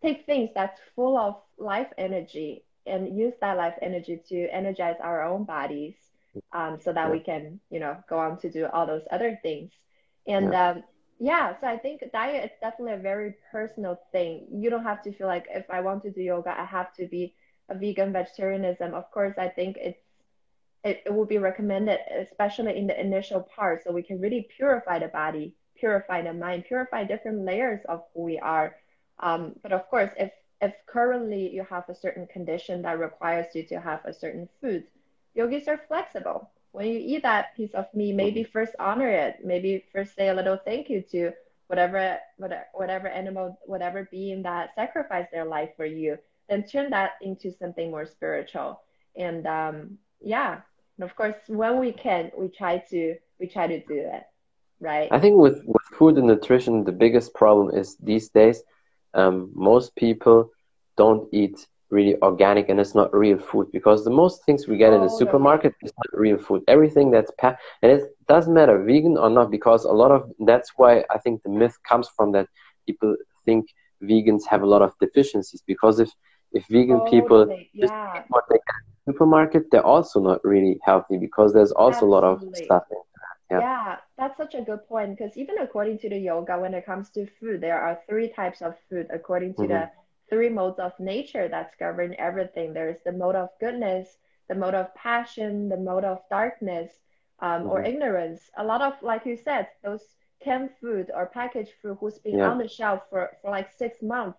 take 0.00 0.26
things 0.26 0.50
that's 0.54 0.80
full 0.94 1.18
of 1.18 1.42
life 1.58 1.88
energy 1.98 2.64
and 2.86 3.18
use 3.18 3.34
that 3.40 3.56
life 3.56 3.74
energy 3.82 4.20
to 4.28 4.48
energize 4.48 4.96
our 5.02 5.22
own 5.22 5.44
bodies 5.44 5.94
um, 6.52 6.78
so 6.80 6.92
that 6.92 7.06
yeah. 7.06 7.12
we 7.12 7.20
can, 7.20 7.60
you 7.70 7.80
know, 7.80 7.96
go 8.08 8.18
on 8.18 8.38
to 8.38 8.50
do 8.50 8.66
all 8.66 8.86
those 8.86 9.04
other 9.10 9.38
things. 9.42 9.72
And 10.26 10.52
yeah. 10.52 10.70
Um, 10.70 10.82
yeah, 11.22 11.54
so 11.60 11.66
I 11.66 11.76
think 11.76 12.02
diet 12.14 12.44
is 12.44 12.50
definitely 12.62 12.94
a 12.94 13.02
very 13.02 13.34
personal 13.52 14.00
thing. 14.10 14.46
You 14.50 14.70
don't 14.70 14.84
have 14.84 15.02
to 15.02 15.12
feel 15.12 15.26
like 15.26 15.46
if 15.50 15.68
I 15.68 15.80
want 15.82 16.02
to 16.04 16.10
do 16.10 16.22
yoga, 16.22 16.58
I 16.58 16.64
have 16.64 16.94
to 16.94 17.06
be 17.06 17.34
a 17.68 17.74
vegan 17.74 18.10
vegetarianism. 18.10 18.94
Of 18.94 19.10
course, 19.10 19.34
I 19.36 19.48
think 19.48 19.76
it's 19.78 20.00
it, 20.82 21.02
it 21.04 21.14
will 21.14 21.26
be 21.26 21.36
recommended, 21.36 21.98
especially 22.18 22.78
in 22.78 22.86
the 22.86 22.98
initial 22.98 23.42
part, 23.42 23.84
so 23.84 23.92
we 23.92 24.02
can 24.02 24.18
really 24.18 24.48
purify 24.56 24.98
the 24.98 25.08
body, 25.08 25.54
purify 25.78 26.22
the 26.22 26.32
mind, 26.32 26.64
purify 26.66 27.04
different 27.04 27.44
layers 27.44 27.80
of 27.86 28.02
who 28.14 28.22
we 28.22 28.38
are. 28.38 28.76
Um, 29.18 29.56
but 29.62 29.72
of 29.72 29.86
course, 29.90 30.10
if 30.18 30.32
if 30.62 30.74
currently 30.86 31.50
you 31.50 31.64
have 31.68 31.86
a 31.90 31.94
certain 31.94 32.26
condition 32.26 32.80
that 32.82 32.98
requires 32.98 33.54
you 33.54 33.64
to 33.64 33.80
have 33.80 34.00
a 34.06 34.12
certain 34.14 34.48
food, 34.60 34.84
yogis 35.34 35.68
are 35.68 35.80
flexible. 35.88 36.50
When 36.72 36.86
you 36.86 36.98
eat 36.98 37.22
that 37.22 37.56
piece 37.56 37.72
of 37.74 37.86
meat, 37.94 38.14
maybe 38.14 38.44
first 38.44 38.74
honor 38.78 39.08
it. 39.08 39.38
Maybe 39.44 39.84
first 39.92 40.14
say 40.14 40.28
a 40.28 40.34
little 40.34 40.56
thank 40.56 40.88
you 40.88 41.02
to 41.10 41.32
whatever 41.66 42.18
whatever 42.72 43.08
animal, 43.08 43.58
whatever 43.64 44.08
being 44.10 44.42
that 44.42 44.74
sacrificed 44.74 45.32
their 45.32 45.44
life 45.44 45.70
for 45.76 45.84
you. 45.84 46.18
Then 46.48 46.64
turn 46.64 46.90
that 46.90 47.12
into 47.22 47.52
something 47.52 47.90
more 47.90 48.06
spiritual. 48.06 48.80
And 49.16 49.46
um, 49.46 49.98
yeah, 50.20 50.60
and 50.96 51.08
of 51.08 51.16
course, 51.16 51.36
when 51.46 51.78
we 51.80 51.92
can, 51.92 52.30
we 52.36 52.48
try 52.48 52.78
to 52.90 53.16
we 53.38 53.46
try 53.46 53.66
to 53.66 53.80
do 53.80 53.98
it, 53.98 54.24
right? 54.80 55.08
I 55.10 55.18
think 55.18 55.38
with 55.38 55.62
with 55.64 55.82
food 55.98 56.18
and 56.18 56.26
nutrition, 56.26 56.84
the 56.84 56.92
biggest 56.92 57.34
problem 57.34 57.74
is 57.74 57.96
these 57.96 58.28
days, 58.28 58.62
um, 59.14 59.50
most 59.54 59.96
people 59.96 60.50
don't 60.96 61.28
eat 61.32 61.66
really 61.90 62.16
organic 62.22 62.68
and 62.68 62.78
it's 62.80 62.94
not 62.94 63.12
real 63.14 63.38
food 63.38 63.66
because 63.72 64.04
the 64.04 64.10
most 64.10 64.44
things 64.44 64.68
we 64.68 64.76
get 64.76 64.92
oh, 64.92 64.96
in 64.96 65.00
the 65.00 65.12
oh, 65.12 65.18
supermarket 65.18 65.74
no. 65.82 65.86
is 65.86 65.92
not 65.96 66.20
real 66.20 66.38
food 66.38 66.62
everything 66.68 67.10
that's 67.10 67.30
pa- 67.38 67.56
and 67.82 67.92
it 67.92 68.16
doesn't 68.28 68.54
matter 68.54 68.82
vegan 68.82 69.16
or 69.16 69.28
not 69.28 69.50
because 69.50 69.84
a 69.84 69.92
lot 69.92 70.10
of 70.10 70.30
that's 70.46 70.72
why 70.76 71.04
i 71.10 71.18
think 71.18 71.42
the 71.42 71.50
myth 71.50 71.76
comes 71.88 72.08
from 72.16 72.32
that 72.32 72.46
people 72.86 73.16
think 73.44 73.66
vegans 74.02 74.46
have 74.48 74.62
a 74.62 74.66
lot 74.66 74.82
of 74.82 74.92
deficiencies 75.00 75.62
because 75.66 75.98
if 76.00 76.10
if 76.52 76.64
vegan 76.68 77.00
oh, 77.02 77.10
people 77.10 77.40
yeah. 77.72 78.22
what 78.28 78.44
they 78.48 78.56
get 78.56 78.80
in 78.86 78.92
the 78.94 79.12
supermarket 79.12 79.64
they're 79.70 79.86
also 79.86 80.20
not 80.20 80.42
really 80.44 80.78
healthy 80.84 81.16
because 81.18 81.52
there's 81.52 81.72
also 81.72 82.06
Absolutely. 82.06 82.18
a 82.18 82.20
lot 82.20 82.24
of 82.24 82.56
stuff 82.56 82.84
in 82.90 82.98
yeah. 83.50 83.58
yeah, 83.58 83.96
that's 84.16 84.36
such 84.36 84.54
a 84.54 84.62
good 84.62 84.86
point 84.86 85.18
because 85.18 85.36
even 85.36 85.58
according 85.58 85.98
to 85.98 86.08
the 86.08 86.16
yoga, 86.16 86.56
when 86.56 86.72
it 86.72 86.86
comes 86.86 87.10
to 87.10 87.26
food, 87.40 87.60
there 87.60 87.80
are 87.80 87.98
three 88.08 88.28
types 88.28 88.62
of 88.62 88.76
food 88.88 89.08
according 89.12 89.54
to 89.54 89.62
mm-hmm. 89.62 89.72
the 89.72 89.90
three 90.30 90.48
modes 90.48 90.78
of 90.78 90.98
nature 90.98 91.48
that's 91.48 91.74
govern 91.76 92.14
everything. 92.18 92.72
There's 92.72 93.02
the 93.04 93.12
mode 93.12 93.34
of 93.34 93.50
goodness, 93.58 94.16
the 94.48 94.54
mode 94.54 94.74
of 94.74 94.94
passion, 94.94 95.68
the 95.68 95.76
mode 95.76 96.04
of 96.04 96.20
darkness, 96.30 96.92
um, 97.40 97.62
mm-hmm. 97.62 97.70
or 97.70 97.82
ignorance. 97.82 98.50
A 98.56 98.64
lot 98.64 98.80
of, 98.80 98.94
like 99.02 99.26
you 99.26 99.36
said, 99.36 99.68
those 99.82 100.02
canned 100.42 100.70
food 100.80 101.10
or 101.14 101.26
packaged 101.26 101.72
food 101.82 101.98
who's 102.00 102.18
been 102.18 102.38
yeah. 102.38 102.50
on 102.50 102.58
the 102.58 102.68
shelf 102.68 103.02
for, 103.10 103.36
for 103.42 103.50
like 103.50 103.70
six 103.72 104.00
months, 104.00 104.38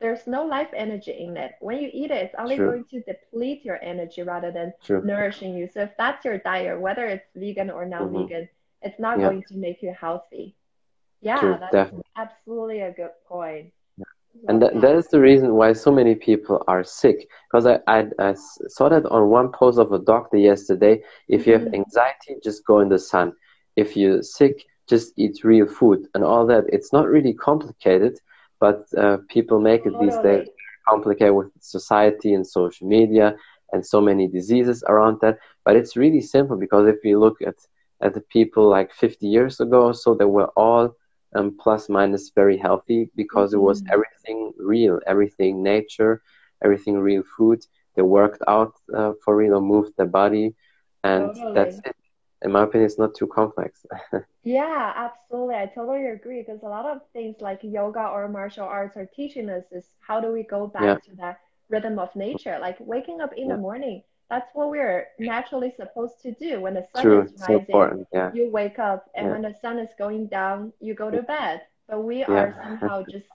there's 0.00 0.26
no 0.26 0.44
life 0.44 0.70
energy 0.74 1.12
in 1.12 1.36
it. 1.36 1.52
When 1.60 1.78
you 1.78 1.90
eat 1.92 2.10
it, 2.10 2.24
it's 2.24 2.34
only 2.38 2.56
True. 2.56 2.70
going 2.70 2.84
to 2.86 3.00
deplete 3.02 3.64
your 3.64 3.80
energy 3.82 4.22
rather 4.22 4.50
than 4.50 4.72
True. 4.82 5.02
nourishing 5.04 5.54
you. 5.54 5.68
So 5.72 5.82
if 5.82 5.90
that's 5.96 6.24
your 6.24 6.38
diet, 6.38 6.80
whether 6.80 7.06
it's 7.06 7.28
vegan 7.36 7.70
or 7.70 7.84
non-vegan, 7.84 8.42
mm-hmm. 8.42 8.88
it's 8.88 8.98
not 8.98 9.18
yeah. 9.18 9.28
going 9.28 9.44
to 9.44 9.54
make 9.54 9.82
you 9.82 9.94
healthy. 9.98 10.56
Yeah, 11.20 11.38
True, 11.38 11.56
that's 11.60 11.72
definitely. 11.72 12.04
absolutely 12.16 12.80
a 12.80 12.90
good 12.90 13.12
point 13.28 13.72
and 14.48 14.60
that, 14.62 14.80
that 14.80 14.94
is 14.96 15.08
the 15.08 15.20
reason 15.20 15.54
why 15.54 15.72
so 15.72 15.90
many 15.92 16.14
people 16.14 16.64
are 16.66 16.82
sick. 16.82 17.28
Because 17.50 17.66
I, 17.66 17.78
I, 17.86 18.06
I, 18.18 18.34
saw 18.68 18.88
that 18.88 19.06
on 19.06 19.28
one 19.28 19.52
post 19.52 19.78
of 19.78 19.92
a 19.92 19.98
doctor 19.98 20.36
yesterday 20.36 21.02
if 21.28 21.46
you 21.46 21.52
have 21.52 21.62
mm-hmm. 21.62 21.74
anxiety 21.74 22.36
just 22.42 22.64
go 22.66 22.80
in 22.80 22.88
the 22.88 22.98
sun. 22.98 23.32
If 23.76 23.96
you're 23.96 24.22
sick 24.22 24.64
just 24.88 25.12
eat 25.16 25.44
real 25.44 25.66
food 25.66 26.08
and 26.14 26.24
all 26.24 26.46
that. 26.46 26.64
It's 26.68 26.92
not 26.92 27.08
really 27.08 27.34
complicated 27.34 28.18
but 28.58 28.86
uh, 28.96 29.18
people 29.28 29.60
make 29.60 29.86
it 29.86 29.92
these 30.00 30.16
days 30.18 30.48
complicated 30.88 31.34
with 31.34 31.50
society 31.60 32.34
and 32.34 32.46
social 32.46 32.86
media 32.86 33.36
and 33.72 33.84
so 33.84 34.00
many 34.00 34.28
diseases 34.28 34.84
around 34.88 35.18
that. 35.20 35.38
But 35.64 35.76
it's 35.76 35.96
really 35.96 36.20
simple 36.20 36.56
because 36.56 36.88
if 36.88 37.04
you 37.04 37.18
look 37.18 37.40
at 37.42 37.56
at 38.00 38.14
the 38.14 38.20
people 38.20 38.68
like 38.68 38.92
50 38.92 39.28
years 39.28 39.60
ago 39.60 39.92
so 39.92 40.14
they 40.14 40.24
were 40.24 40.48
all 40.56 40.96
um, 41.34 41.56
plus 41.58 41.88
minus 41.88 42.30
very 42.30 42.56
healthy 42.56 43.10
because 43.16 43.54
it 43.54 43.60
was 43.60 43.82
mm-hmm. 43.82 43.92
everything 43.92 44.52
real, 44.58 45.00
everything 45.06 45.62
nature, 45.62 46.22
everything 46.62 46.98
real 46.98 47.22
food. 47.36 47.64
They 47.94 48.02
worked 48.02 48.42
out 48.48 48.74
uh, 48.94 49.12
for 49.24 49.36
real, 49.36 49.60
moved 49.60 49.96
their 49.96 50.06
body, 50.06 50.54
and 51.04 51.34
totally. 51.34 51.54
that's 51.54 51.78
it. 51.78 51.96
In 52.42 52.50
my 52.50 52.64
opinion, 52.64 52.86
it's 52.86 52.98
not 52.98 53.14
too 53.14 53.28
complex. 53.28 53.86
yeah, 54.42 54.92
absolutely. 54.96 55.54
I 55.54 55.66
totally 55.66 56.06
agree 56.06 56.42
because 56.42 56.62
a 56.62 56.68
lot 56.68 56.86
of 56.86 57.00
things 57.12 57.36
like 57.40 57.60
yoga 57.62 58.08
or 58.08 58.28
martial 58.28 58.66
arts 58.66 58.96
are 58.96 59.06
teaching 59.06 59.48
us 59.48 59.64
is 59.70 59.84
how 60.00 60.20
do 60.20 60.32
we 60.32 60.42
go 60.42 60.66
back 60.66 60.82
yeah. 60.82 60.94
to 60.94 61.16
that 61.18 61.40
rhythm 61.68 61.98
of 61.98 62.14
nature, 62.16 62.58
like 62.60 62.76
waking 62.80 63.20
up 63.20 63.32
in 63.34 63.46
yeah. 63.46 63.54
the 63.54 63.60
morning 63.60 64.02
that's 64.30 64.48
what 64.54 64.70
we're 64.70 65.08
naturally 65.18 65.72
supposed 65.76 66.20
to 66.22 66.32
do. 66.32 66.60
When 66.60 66.74
the 66.74 66.86
sun 66.94 67.02
True. 67.02 67.22
is 67.22 67.32
rising, 67.48 67.66
so 67.68 68.06
yeah. 68.12 68.30
you 68.32 68.50
wake 68.50 68.78
up, 68.78 69.10
and 69.14 69.26
yeah. 69.26 69.32
when 69.32 69.42
the 69.42 69.54
sun 69.60 69.78
is 69.78 69.90
going 69.98 70.26
down, 70.28 70.72
you 70.80 70.94
go 70.94 71.10
to 71.10 71.22
bed. 71.22 71.62
but 71.88 72.04
we 72.04 72.18
Yeah. 72.20 72.30
are 72.30 72.54
somehow 72.62 73.02
just 73.10 73.26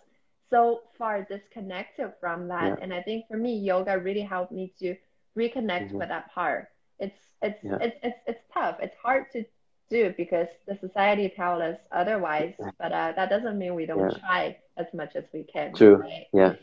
so 0.49 0.81
far 0.97 1.21
disconnected 1.23 2.13
from 2.19 2.47
that. 2.47 2.69
Yeah. 2.69 2.75
And 2.81 2.93
I 2.93 3.01
think 3.03 3.27
for 3.27 3.37
me, 3.37 3.57
yoga 3.57 3.99
really 3.99 4.21
helped 4.21 4.51
me 4.51 4.73
to 4.79 4.95
reconnect 5.35 5.91
Mhm. 5.91 5.99
with 5.99 6.07
that 6.09 6.31
part. 6.31 6.69
It's 6.99 7.19
it's 7.41 7.61
Yeah. 7.63 7.77
it's 7.81 7.97
it's 8.01 8.19
it's 8.25 8.43
tough. 8.53 8.77
It's 8.81 8.95
hard 8.97 9.29
to 9.33 9.43
do 9.89 10.13
because 10.17 10.47
the 10.65 10.75
society 10.77 11.29
tells 11.29 11.61
us 11.61 11.77
otherwise, 11.91 12.55
but 12.79 12.91
uh, 12.91 13.11
that 13.17 13.29
doesn't 13.29 13.57
mean 13.59 13.75
we 13.75 13.85
don't 13.85 14.09
Yeah. 14.11 14.17
try 14.25 14.57
as 14.77 14.87
much 14.93 15.15
as 15.15 15.25
we 15.33 15.43
can. 15.43 15.73
True. 15.73 15.97
right? 15.97 16.27
Yeah. 16.33 16.53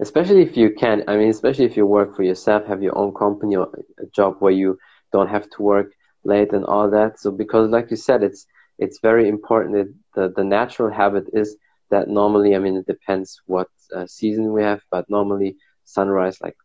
Especially 0.00 0.42
if 0.42 0.56
you 0.56 0.70
can, 0.70 1.02
I 1.08 1.16
mean, 1.16 1.28
especially 1.30 1.64
if 1.66 1.76
you 1.76 1.86
work 1.86 2.14
for 2.16 2.22
yourself, 2.22 2.66
have 2.66 2.82
your 2.82 2.96
own 2.98 3.12
company 3.14 3.56
or 3.56 3.68
a 3.98 4.06
job 4.14 4.36
where 4.40 4.52
you 4.52 4.78
don't 5.12 5.28
have 5.28 5.48
to 5.50 5.62
work 5.62 5.92
late 6.24 6.52
and 6.52 6.64
all 6.64 6.90
that. 6.90 7.18
So 7.18 7.30
because 7.30 7.70
like 7.70 7.90
you 7.90 7.96
said, 7.96 8.22
it's 8.22 8.46
it's 8.78 8.98
very 9.00 9.28
important 9.28 9.74
that 9.74 9.94
the, 10.14 10.32
the 10.36 10.44
natural 10.44 10.90
habit 10.92 11.24
is 11.32 11.56
that 11.90 12.08
normally, 12.08 12.54
I 12.54 12.58
mean, 12.58 12.76
it 12.76 12.86
depends 12.86 13.40
what 13.46 13.68
uh, 13.94 14.06
season 14.06 14.52
we 14.52 14.62
have, 14.62 14.80
but 14.90 15.04
normally 15.08 15.56
sunrise, 15.84 16.38
like 16.42 16.56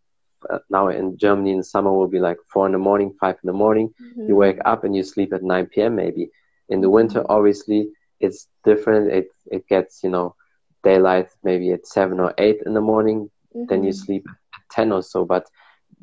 uh, 0.50 0.60
now 0.70 0.88
in 0.88 1.18
Germany 1.18 1.52
in 1.52 1.64
summer 1.64 1.92
will 1.92 2.08
be 2.08 2.20
like 2.20 2.38
four 2.52 2.66
in 2.66 2.72
the 2.74 2.78
morning, 2.78 3.14
five 3.20 3.36
in 3.44 3.48
the 3.48 3.54
morning. 3.54 3.90
You 4.26 4.36
wake 4.36 4.60
up 4.66 4.84
and 4.84 4.96
you 4.96 5.04
sleep 5.04 5.34
at 5.34 5.44
9 5.44 5.82
p.m. 5.82 5.96
maybe. 5.96 6.30
In 6.70 6.82
the 6.82 6.90
winter, 6.90 7.22
Mhm. 7.22 7.26
obviously, 7.30 7.90
it's 8.20 8.48
different. 8.64 9.12
It 9.12 9.28
it 9.52 9.68
gets 9.68 10.02
you 10.04 10.10
know 10.10 10.36
daylight 10.84 11.30
maybe 11.44 11.72
at 11.72 11.86
seven 11.88 12.20
or 12.20 12.34
eight 12.38 12.62
in 12.66 12.74
the 12.74 12.82
morning. 12.82 13.30
Then 13.70 13.84
you 13.84 13.92
Mhm. 13.92 13.94
sleep 13.94 14.26
at 14.56 14.62
10 14.72 14.92
or 14.92 15.02
so. 15.02 15.26
But 15.26 15.46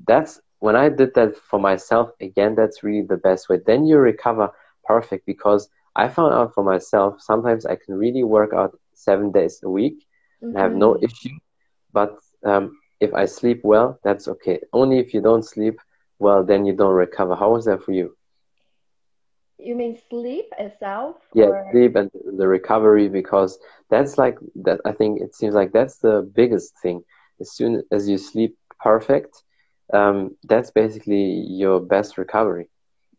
that's 0.06 0.40
when 0.60 0.76
I 0.76 0.88
did 0.88 1.14
that 1.14 1.37
for 1.37 1.58
myself. 1.60 2.10
Again, 2.20 2.54
that's 2.56 2.82
really 2.82 3.06
the 3.08 3.16
best 3.16 3.49
way. 3.49 3.58
Then 3.64 3.84
you 3.87 3.99
recover 3.99 4.50
perfect 4.84 5.26
because 5.26 5.68
I 5.96 6.08
found 6.08 6.34
out 6.34 6.54
for 6.54 6.64
myself. 6.64 7.14
Sometimes 7.20 7.66
I 7.66 7.76
can 7.76 7.94
really 7.96 8.25
work 8.25 8.52
out 8.54 8.72
seven 8.94 9.30
days 9.32 9.60
a 9.64 9.70
week 9.70 9.94
and 10.50 10.60
have 10.60 10.75
no 10.75 10.96
Mhm. 10.96 11.02
issue. 11.02 11.37
But 11.92 12.16
um, 12.44 12.76
if 13.00 13.12
I 13.14 13.26
sleep 13.26 13.60
well, 13.64 13.99
that's 14.04 14.28
okay. 14.28 14.60
Only 14.72 14.99
if 14.99 15.14
you 15.14 15.20
don't 15.20 15.44
sleep 15.44 15.78
well, 16.18 16.44
then 16.44 16.64
you 16.66 16.75
don't 16.75 16.94
recover. 16.94 17.34
How 17.37 17.52
was 17.52 17.64
that 17.66 17.82
for 17.82 17.92
you? 17.92 18.14
You 19.62 19.75
mean 19.76 19.97
sleep 19.97 20.52
itself? 20.59 21.35
Yeah, 21.35 21.50
or 21.50 21.64
sleep 21.71 21.95
and 21.97 22.11
the 22.38 22.47
recovery 22.49 23.09
because 23.09 23.59
that's 23.90 24.19
like 24.19 24.37
that. 24.64 24.81
I 24.85 24.93
think 24.93 25.21
it 25.21 25.35
seems 25.35 25.55
like 25.55 25.73
that's 25.73 25.99
the 25.99 26.29
biggest 26.35 26.75
thing. 26.83 27.02
As 27.40 27.52
soon 27.55 27.83
as 27.93 28.09
you 28.09 28.19
sleep 28.19 28.57
perfect, 28.81 29.43
um, 29.93 30.37
that's 30.45 30.71
basically 30.71 31.45
your 31.49 31.81
best 31.81 32.19
recovery. 32.19 32.69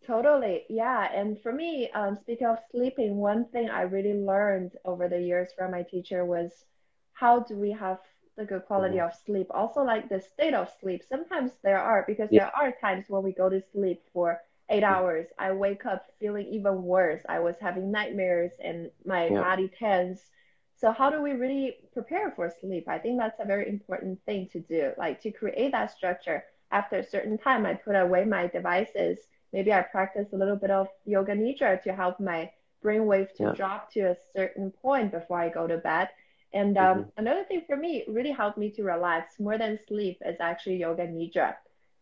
Totally, 0.05 0.65
yeah. 0.69 1.09
And 1.13 1.39
for 1.41 1.51
me, 1.51 1.89
um, 1.91 2.15
speaking 2.17 2.47
of 2.47 2.59
sleeping, 2.71 3.17
one 3.17 3.45
thing 3.45 3.69
I 3.69 3.81
really 3.81 4.13
learned 4.13 4.77
over 4.85 5.07
the 5.07 5.21
years 5.21 5.53
from 5.53 5.71
my 5.71 5.83
teacher 5.83 6.25
was 6.25 6.65
how 7.13 7.39
do 7.39 7.55
we 7.57 7.71
have 7.71 7.99
the 8.37 8.45
good 8.45 8.65
quality 8.65 8.99
Mhm. 8.99 9.01
of 9.01 9.13
sleep? 9.13 9.47
Also, 9.51 9.81
like 9.83 10.09
the 10.09 10.19
state 10.19 10.53
of 10.53 10.69
sleep. 10.69 11.03
Sometimes 11.03 11.57
there 11.63 11.79
are, 11.79 12.03
because 12.07 12.31
Yeah. 12.31 12.45
there 12.45 12.51
are 12.55 12.71
times 12.71 13.09
when 13.09 13.23
we 13.23 13.31
go 13.33 13.49
to 13.49 13.61
sleep 13.61 14.03
for 14.13 14.41
eight 14.71 14.83
hours. 14.83 15.27
I 15.39 15.53
wake 15.53 15.85
up 15.85 16.05
feeling 16.19 16.47
even 16.47 16.83
worse. 16.83 17.21
I 17.29 17.39
was 17.39 17.57
having 17.61 17.91
nightmares 17.91 18.53
and 18.63 18.91
my 19.05 19.29
Yeah. 19.29 19.39
body 19.39 19.69
tense. 19.69 20.31
So 20.75 20.91
how 20.91 21.09
do 21.11 21.21
we 21.21 21.33
really 21.33 21.77
prepare 21.93 22.31
for 22.31 22.49
sleep? 22.49 22.87
I 22.89 22.99
think 22.99 23.19
that's 23.19 23.39
a 23.39 23.45
very 23.45 23.69
important 23.69 24.19
thing 24.25 24.47
to 24.53 24.61
do, 24.61 24.93
like 24.97 25.21
to 25.21 25.31
create 25.31 25.71
that 25.73 25.91
structure. 25.91 26.43
After 26.71 26.97
a 26.97 27.03
certain 27.03 27.37
time, 27.37 27.65
I 27.65 27.75
put 27.75 27.95
away 27.95 28.25
my 28.25 28.47
devices. 28.47 29.19
Maybe 29.53 29.73
I 29.73 29.81
practice 29.81 30.33
a 30.33 30.37
little 30.37 30.57
bit 30.57 30.71
of 30.71 30.87
yoga 31.05 31.33
nidra 31.35 31.81
to 31.83 31.93
help 31.93 32.19
my 32.19 32.51
brainwave 32.83 33.33
to 33.37 33.47
Yeah. 33.47 33.55
drop 33.55 33.91
to 33.91 34.01
a 34.01 34.15
certain 34.33 34.71
point 34.71 35.11
before 35.11 35.39
I 35.39 35.49
go 35.49 35.67
to 35.67 35.77
bed. 35.77 36.09
And 36.53 36.77
um, 36.77 37.05
Mhm. 37.05 37.11
another 37.17 37.43
thing 37.43 37.61
for 37.67 37.75
me, 37.75 38.03
really 38.07 38.31
helped 38.31 38.57
me 38.57 38.71
to 38.71 38.83
relax 38.83 39.39
more 39.39 39.57
than 39.57 39.77
sleep 39.87 40.17
is 40.25 40.39
actually 40.39 40.77
yoga 40.77 41.07
nidra. 41.07 41.55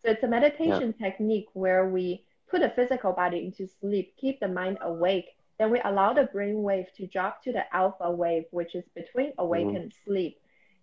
So 0.03 0.11
it's 0.11 0.23
a 0.23 0.27
meditation 0.27 0.93
technique 0.93 1.47
where 1.53 1.87
we 1.87 2.23
put 2.49 2.61
the 2.61 2.69
physical 2.69 3.13
body 3.13 3.45
into 3.45 3.67
sleep, 3.67 4.13
keep 4.17 4.39
the 4.39 4.47
mind 4.47 4.77
awake, 4.81 5.29
then 5.59 5.71
we 5.71 5.79
allow 5.83 6.13
the 6.13 6.25
brain 6.25 6.63
wave 6.63 6.87
to 6.95 7.07
drop 7.07 7.41
to 7.43 7.51
the 7.53 7.63
alpha 7.75 8.11
wave, 8.11 8.45
which 8.51 8.75
is 8.75 8.85
between 8.95 9.33
awake 9.37 9.71
Mhm. 9.71 9.75
and 9.75 9.91
sleep. 10.05 10.37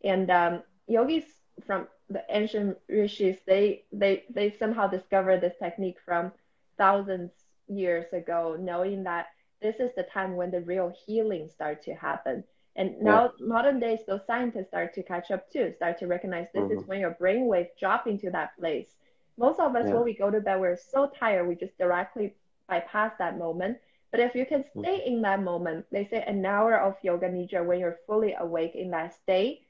And 0.05 0.31
um, 0.31 0.63
yogis 0.87 1.25
from 1.67 1.89
the 2.09 2.23
ancient 2.31 2.79
rishis, 2.89 3.39
they 3.47 3.85
they 3.93 4.25
they 4.31 4.51
somehow 4.51 4.87
discovered 4.89 5.41
this 5.41 5.57
technique 5.59 5.99
from 6.05 6.33
thousands 6.79 7.33
years 7.69 8.13
ago, 8.13 8.57
knowing 8.59 9.05
that 9.05 9.27
this 9.61 9.81
is 9.81 9.91
the 9.97 10.03
time 10.03 10.37
when 10.37 10.51
the 10.51 10.61
real 10.61 10.93
healing 11.07 11.49
starts 11.49 11.85
to 11.87 11.95
happen. 11.95 12.45
And 12.77 13.01
now 13.01 13.33
modern 13.41 13.79
days, 13.81 14.01
those 14.07 14.25
scientists 14.27 14.69
start 14.69 14.95
to 14.95 15.03
catch 15.03 15.31
up 15.31 15.49
too, 15.51 15.73
start 15.73 15.99
to 15.99 16.07
recognize 16.07 16.49
this 16.53 16.71
is 16.71 16.83
Mhm. 16.83 16.87
when 16.87 17.01
your 17.01 17.17
brainwave 17.21 17.69
drop 17.79 18.07
into 18.07 18.31
that 18.31 18.51
place. 18.59 18.95
Most 19.39 19.61
of 19.61 19.75
us, 19.77 19.89
Yeah. 19.89 19.95
when 19.95 20.05
we 20.05 20.15
go 20.15 20.31
to 20.31 20.41
bed, 20.41 20.61
we're 20.61 20.77
so 20.77 21.09
tired, 21.09 21.47
we 21.47 21.55
just 21.55 21.77
directly 21.79 22.35
bypass 22.69 23.13
that 23.19 23.39
moment. 23.39 23.79
But 24.11 24.21
if 24.21 24.35
you 24.35 24.47
can 24.47 24.65
stay 24.79 25.05
in 25.07 25.23
that 25.23 25.43
moment, 25.43 25.87
they 25.91 26.07
say 26.07 26.23
an 26.23 26.45
hour 26.45 26.77
of 26.79 26.97
yoga 27.03 27.29
nidra 27.29 27.65
when 27.65 27.79
you're 27.81 27.99
fully 28.07 28.35
awake 28.35 28.75
in 28.75 28.91
that 28.91 29.15
state, 29.15 29.67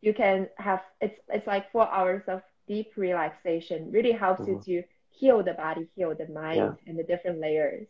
you 0.00 0.14
can 0.14 0.48
have 0.56 0.82
it's 1.00 1.20
it's 1.28 1.46
like 1.46 1.70
four 1.72 1.88
hours 1.88 2.22
of 2.28 2.42
deep 2.66 2.92
relaxation. 2.96 3.90
Really 3.92 4.12
helps 4.12 4.46
you 4.46 4.56
Mhm. 4.56 4.64
to 4.66 4.84
heal 5.10 5.42
the 5.42 5.54
body, 5.54 5.88
heal 5.96 6.14
the 6.14 6.28
mind, 6.28 6.56
Yeah. 6.56 6.74
and 6.86 6.98
the 6.98 7.04
different 7.04 7.40
layers. 7.40 7.88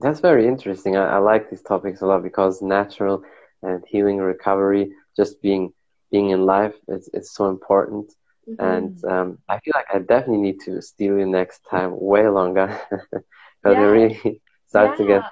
That's 0.00 0.20
very 0.20 0.46
interesting. 0.46 0.96
I, 0.96 1.16
I 1.16 1.18
like 1.18 1.50
these 1.50 1.62
topics 1.62 2.00
a 2.02 2.06
lot 2.06 2.22
because 2.22 2.62
natural 2.62 3.22
and 3.62 3.84
healing 3.86 4.18
recovery, 4.18 4.92
just 5.16 5.40
being 5.42 5.72
being 6.10 6.30
in 6.30 6.46
life, 6.46 6.74
it's 6.88 7.08
it's 7.12 7.32
so 7.34 7.48
important. 7.48 8.12
And 8.58 8.92
Mhm. 8.92 9.06
um, 9.08 9.38
I 9.48 9.58
feel 9.60 9.72
like 9.74 9.86
I 9.92 9.98
definitely 9.98 10.42
need 10.42 10.60
to 10.66 10.80
steal 10.80 11.18
you 11.18 11.26
next 11.26 11.60
time 11.70 11.92
way 11.98 12.26
longer 12.28 12.66
because 13.62 13.78
it 13.78 13.82
really 13.82 14.40
starts 14.66 14.96
to 14.98 15.04
get 15.06 15.22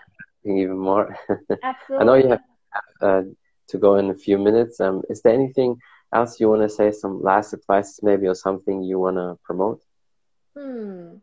even 0.45 0.77
more. 0.79 1.17
Absolutely. 1.63 1.63
I 1.99 2.05
know 2.05 2.15
you 2.15 2.29
have 2.29 2.41
uh, 3.01 3.23
to 3.69 3.79
go 3.79 3.97
in 3.97 4.11
a 4.11 4.15
few 4.15 4.39
minutes. 4.39 4.81
Um, 4.81 5.03
is 5.09 5.23
there 5.23 5.35
anything 5.35 5.77
else 6.15 6.39
you 6.41 6.49
want 6.49 6.63
to 6.63 6.69
say? 6.69 6.91
Some 6.93 7.23
last 7.23 7.53
advice, 7.53 7.99
maybe, 8.03 8.27
or 8.27 8.35
something 8.35 8.83
you 8.83 8.99
want 8.99 9.17
to 9.17 9.37
promote? 9.45 9.81
Hmm. 10.55 11.21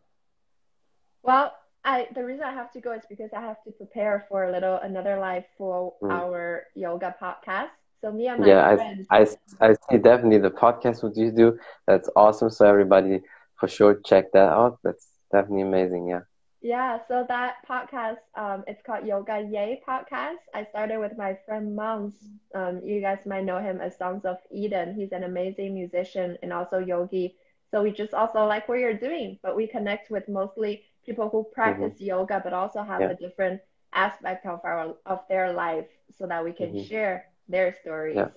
Well, 1.23 1.53
I 1.84 2.08
the 2.13 2.23
reason 2.25 2.43
I 2.45 2.53
have 2.53 2.71
to 2.73 2.82
go 2.82 2.91
is 2.93 3.06
because 3.08 3.34
I 3.34 3.41
have 3.41 3.62
to 3.63 3.71
prepare 3.71 4.25
for 4.29 4.43
a 4.43 4.51
little 4.51 4.77
another 4.77 5.17
life 5.19 5.45
for 5.58 5.93
Mm. 6.01 6.23
our 6.23 6.65
yoga 6.75 7.15
podcast. 7.19 7.71
So 8.04 8.12
me 8.12 8.28
and 8.28 8.42
my 8.42 8.58
Yeah, 8.58 8.76
friends, 8.76 9.10
I, 9.10 9.26
I, 9.62 9.70
I 9.70 9.74
see 9.89 9.98
definitely 9.98 10.39
the 10.39 10.52
podcast 10.52 11.04
what 11.04 11.18
you 11.18 11.32
do. 11.32 11.58
That's 11.88 12.10
awesome. 12.16 12.50
So 12.50 12.66
everybody 12.68 13.22
for 13.60 13.68
sure 13.68 14.00
check 14.06 14.32
that 14.34 14.50
out. 14.52 14.80
That's 14.84 15.08
definitely 15.32 15.63
amazing. 15.63 16.08
Yeah. 16.10 16.22
yeah, 16.62 17.00
so 17.08 17.26
that 17.28 17.56
podcast, 17.70 18.20
um, 18.36 18.63
it's 18.68 18.82
called 18.84 19.06
Yoga 19.06 19.42
Yay 19.52 19.82
Podcast. 19.88 20.39
I 20.54 20.63
started 20.63 21.00
with 21.00 21.18
my 21.18 21.38
friend 21.46 21.76
Mons. 21.76 22.30
Um, 22.54 22.82
you 22.84 23.02
guys 23.02 23.20
might 23.26 23.46
know 23.46 23.60
him 23.60 23.82
as 23.82 23.98
Songs 23.98 24.26
of 24.26 24.38
Eden. 24.52 24.96
He's 24.96 25.12
an 25.13 25.24
amazing 25.24 25.74
musician 25.76 26.38
and 26.44 26.54
also 26.54 26.80
yogi. 26.80 27.36
So 27.72 27.84
we 27.84 27.92
just 27.92 28.13
also 28.13 28.46
like 28.46 28.68
what 28.70 28.80
you're 28.80 28.94
doing, 28.98 29.39
but 29.44 29.56
we 29.56 29.68
connect 29.68 30.10
with 30.12 30.30
mostly 30.30 30.84
people 31.06 31.30
who 31.30 31.44
practice 31.54 32.00
yoga, 32.02 32.42
but 32.44 32.54
also 32.54 32.84
have 32.84 33.06
Yeah. 33.06 33.10
a 33.10 33.16
different 33.16 33.62
aspect 33.94 34.46
of 34.46 34.62
our 34.66 34.96
of 35.06 35.22
their 35.30 35.54
life, 35.54 35.88
so 36.12 36.28
that 36.28 36.44
we 36.46 36.54
can 36.54 36.76
Mhm. 36.76 36.88
share 36.88 37.26
their 37.47 37.73
stories. 37.73 38.17
Yeah. 38.17 38.29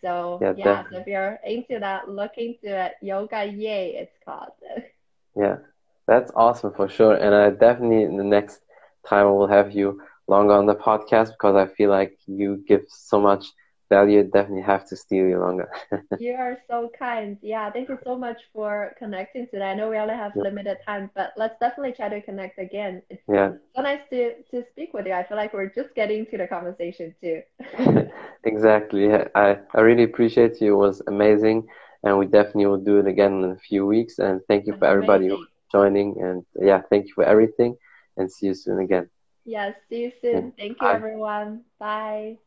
So 0.00 0.42
Yeah, 0.42 0.54
yeah, 0.54 0.82
so 0.88 0.88
if 0.90 1.06
you're 1.06 1.38
into 1.44 1.78
that, 1.80 2.08
look 2.08 2.32
into 2.36 2.68
it. 2.86 2.92
Yoga 3.02 3.44
Yay, 3.46 3.94
it's 3.96 4.16
called. 4.24 4.52
Yeah, 5.36 5.56
that's 6.06 6.30
awesome 6.34 6.72
for 6.72 6.88
sure. 6.88 7.14
And 7.14 7.34
I 7.34 7.50
definitely, 7.50 8.02
in 8.02 8.16
the 8.16 8.24
next 8.24 8.60
time, 9.06 9.26
I 9.26 9.30
will 9.30 9.46
have 9.48 9.72
you 9.72 10.00
longer 10.28 10.52
on 10.54 10.66
the 10.66 10.74
podcast 10.74 11.30
because 11.30 11.56
I 11.56 11.66
feel 11.66 11.90
like 11.90 12.18
you 12.26 12.62
give 12.66 12.82
so 12.88 13.20
much 13.20 13.46
value. 13.88 14.24
Definitely 14.24 14.62
have 14.62 14.86
to 14.88 14.96
steal 14.96 15.26
you 15.26 15.38
longer. 15.40 15.70
You 16.18 16.34
are 16.34 16.58
so 16.68 16.90
kind. 16.98 17.38
Yeah, 17.42 17.70
thank 17.70 17.88
you 17.88 17.98
so 18.04 18.16
much 18.16 18.42
for 18.52 18.94
connecting 18.98 19.46
today. 19.48 19.70
I 19.70 19.74
know 19.74 19.88
we 19.90 19.96
only 19.98 20.14
have 20.14 20.34
Yeah. 20.34 20.42
limited 20.42 20.78
time, 20.84 21.10
but 21.14 21.32
let's 21.36 21.58
definitely 21.60 21.92
try 21.92 22.08
to 22.08 22.20
connect 22.22 22.58
again. 22.58 23.02
It's 23.08 23.22
Yeah, 23.28 23.52
so 23.74 23.82
nice 23.82 24.00
to 24.10 24.42
to 24.50 24.64
speak 24.72 24.92
with 24.94 25.06
you. 25.06 25.12
I 25.12 25.24
feel 25.24 25.36
like 25.36 25.52
we're 25.54 25.70
just 25.70 25.94
getting 25.94 26.26
to 26.26 26.36
the 26.38 26.46
conversation 26.48 27.14
too. 27.20 27.42
exactly. 28.44 29.06
Yeah, 29.06 29.28
I, 29.34 29.58
I 29.74 29.80
really 29.80 30.04
appreciate 30.04 30.60
you. 30.60 30.74
It 30.74 30.78
was 30.78 31.02
amazing. 31.06 31.66
And 32.04 32.18
we 32.18 32.26
definitely 32.26 32.66
will 32.66 32.78
do 32.84 32.98
it 32.98 33.06
again 33.06 33.44
in 33.44 33.50
a 33.52 33.56
few 33.58 33.86
weeks. 33.86 34.18
And 34.18 34.40
thank 34.48 34.66
you 34.66 34.74
for 34.78 34.86
everybody 34.86 35.28
Amazing. 35.28 35.48
joining. 35.72 36.16
And 36.22 36.44
yeah, 36.60 36.82
thank 36.90 37.06
you 37.06 37.12
for 37.14 37.24
everything. 37.24 37.76
And 38.16 38.30
see 38.30 38.46
you 38.46 38.54
soon 38.54 38.80
again. 38.80 39.08
Yes, 39.44 39.74
see 39.88 40.02
you 40.02 40.12
soon. 40.20 40.52
Thank 40.52 40.80
you, 40.80 40.88
Bye. 40.88 40.90
everyone. 40.90 41.64
Bye. 41.78 42.38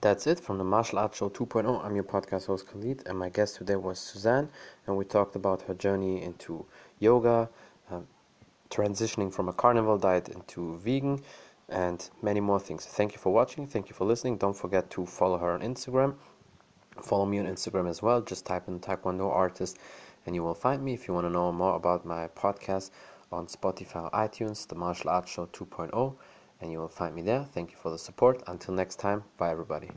That's 0.00 0.26
it 0.26 0.40
from 0.40 0.56
the 0.58 0.64
Martial 0.64 0.98
Arts 0.98 1.18
Show 1.18 1.28
2.0. 1.28 1.84
I'm 1.84 1.94
your 1.94 2.04
podcast 2.04 2.46
host 2.46 2.66
Khalid, 2.66 3.02
and 3.06 3.18
my 3.18 3.28
guest 3.28 3.56
today 3.56 3.76
was 3.76 3.98
Suzanne, 3.98 4.48
and 4.86 4.96
we 4.96 5.04
talked 5.04 5.36
about 5.36 5.62
her 5.62 5.74
journey 5.74 6.22
into 6.22 6.64
yoga, 6.98 7.50
um, 7.90 8.06
transitioning 8.70 9.30
from 9.32 9.48
a 9.48 9.52
carnival 9.52 9.98
diet 9.98 10.28
into 10.28 10.78
vegan, 10.78 11.20
and 11.68 12.08
many 12.22 12.40
more 12.40 12.58
things. 12.58 12.86
Thank 12.86 13.12
you 13.12 13.18
for 13.18 13.32
watching. 13.32 13.66
Thank 13.66 13.88
you 13.90 13.94
for 13.94 14.06
listening. 14.06 14.38
Don't 14.38 14.56
forget 14.56 14.88
to 14.90 15.04
follow 15.04 15.36
her 15.36 15.52
on 15.52 15.60
Instagram. 15.60 16.14
Follow 17.02 17.26
me 17.26 17.38
on 17.38 17.46
Instagram 17.46 17.88
as 17.88 18.00
well. 18.00 18.22
Just 18.22 18.46
type 18.46 18.68
in 18.68 18.80
Taekwondo 18.80 19.30
artist 19.30 19.78
and 20.26 20.34
you 20.34 20.42
will 20.42 20.54
find 20.54 20.82
me 20.82 20.94
if 20.94 21.08
you 21.08 21.14
want 21.14 21.26
to 21.26 21.30
know 21.30 21.50
more 21.52 21.76
about 21.76 22.04
my 22.04 22.28
podcast 22.28 22.90
on 23.32 23.46
Spotify 23.46 24.10
iTunes, 24.12 24.66
The 24.66 24.74
Martial 24.74 25.10
Arts 25.10 25.30
Show 25.30 25.46
2.0, 25.46 26.14
and 26.60 26.70
you 26.70 26.78
will 26.78 26.88
find 26.88 27.14
me 27.14 27.22
there. 27.22 27.44
Thank 27.44 27.70
you 27.70 27.76
for 27.76 27.90
the 27.90 27.98
support. 27.98 28.42
Until 28.46 28.74
next 28.74 28.96
time, 28.96 29.24
bye 29.38 29.50
everybody. 29.50 29.90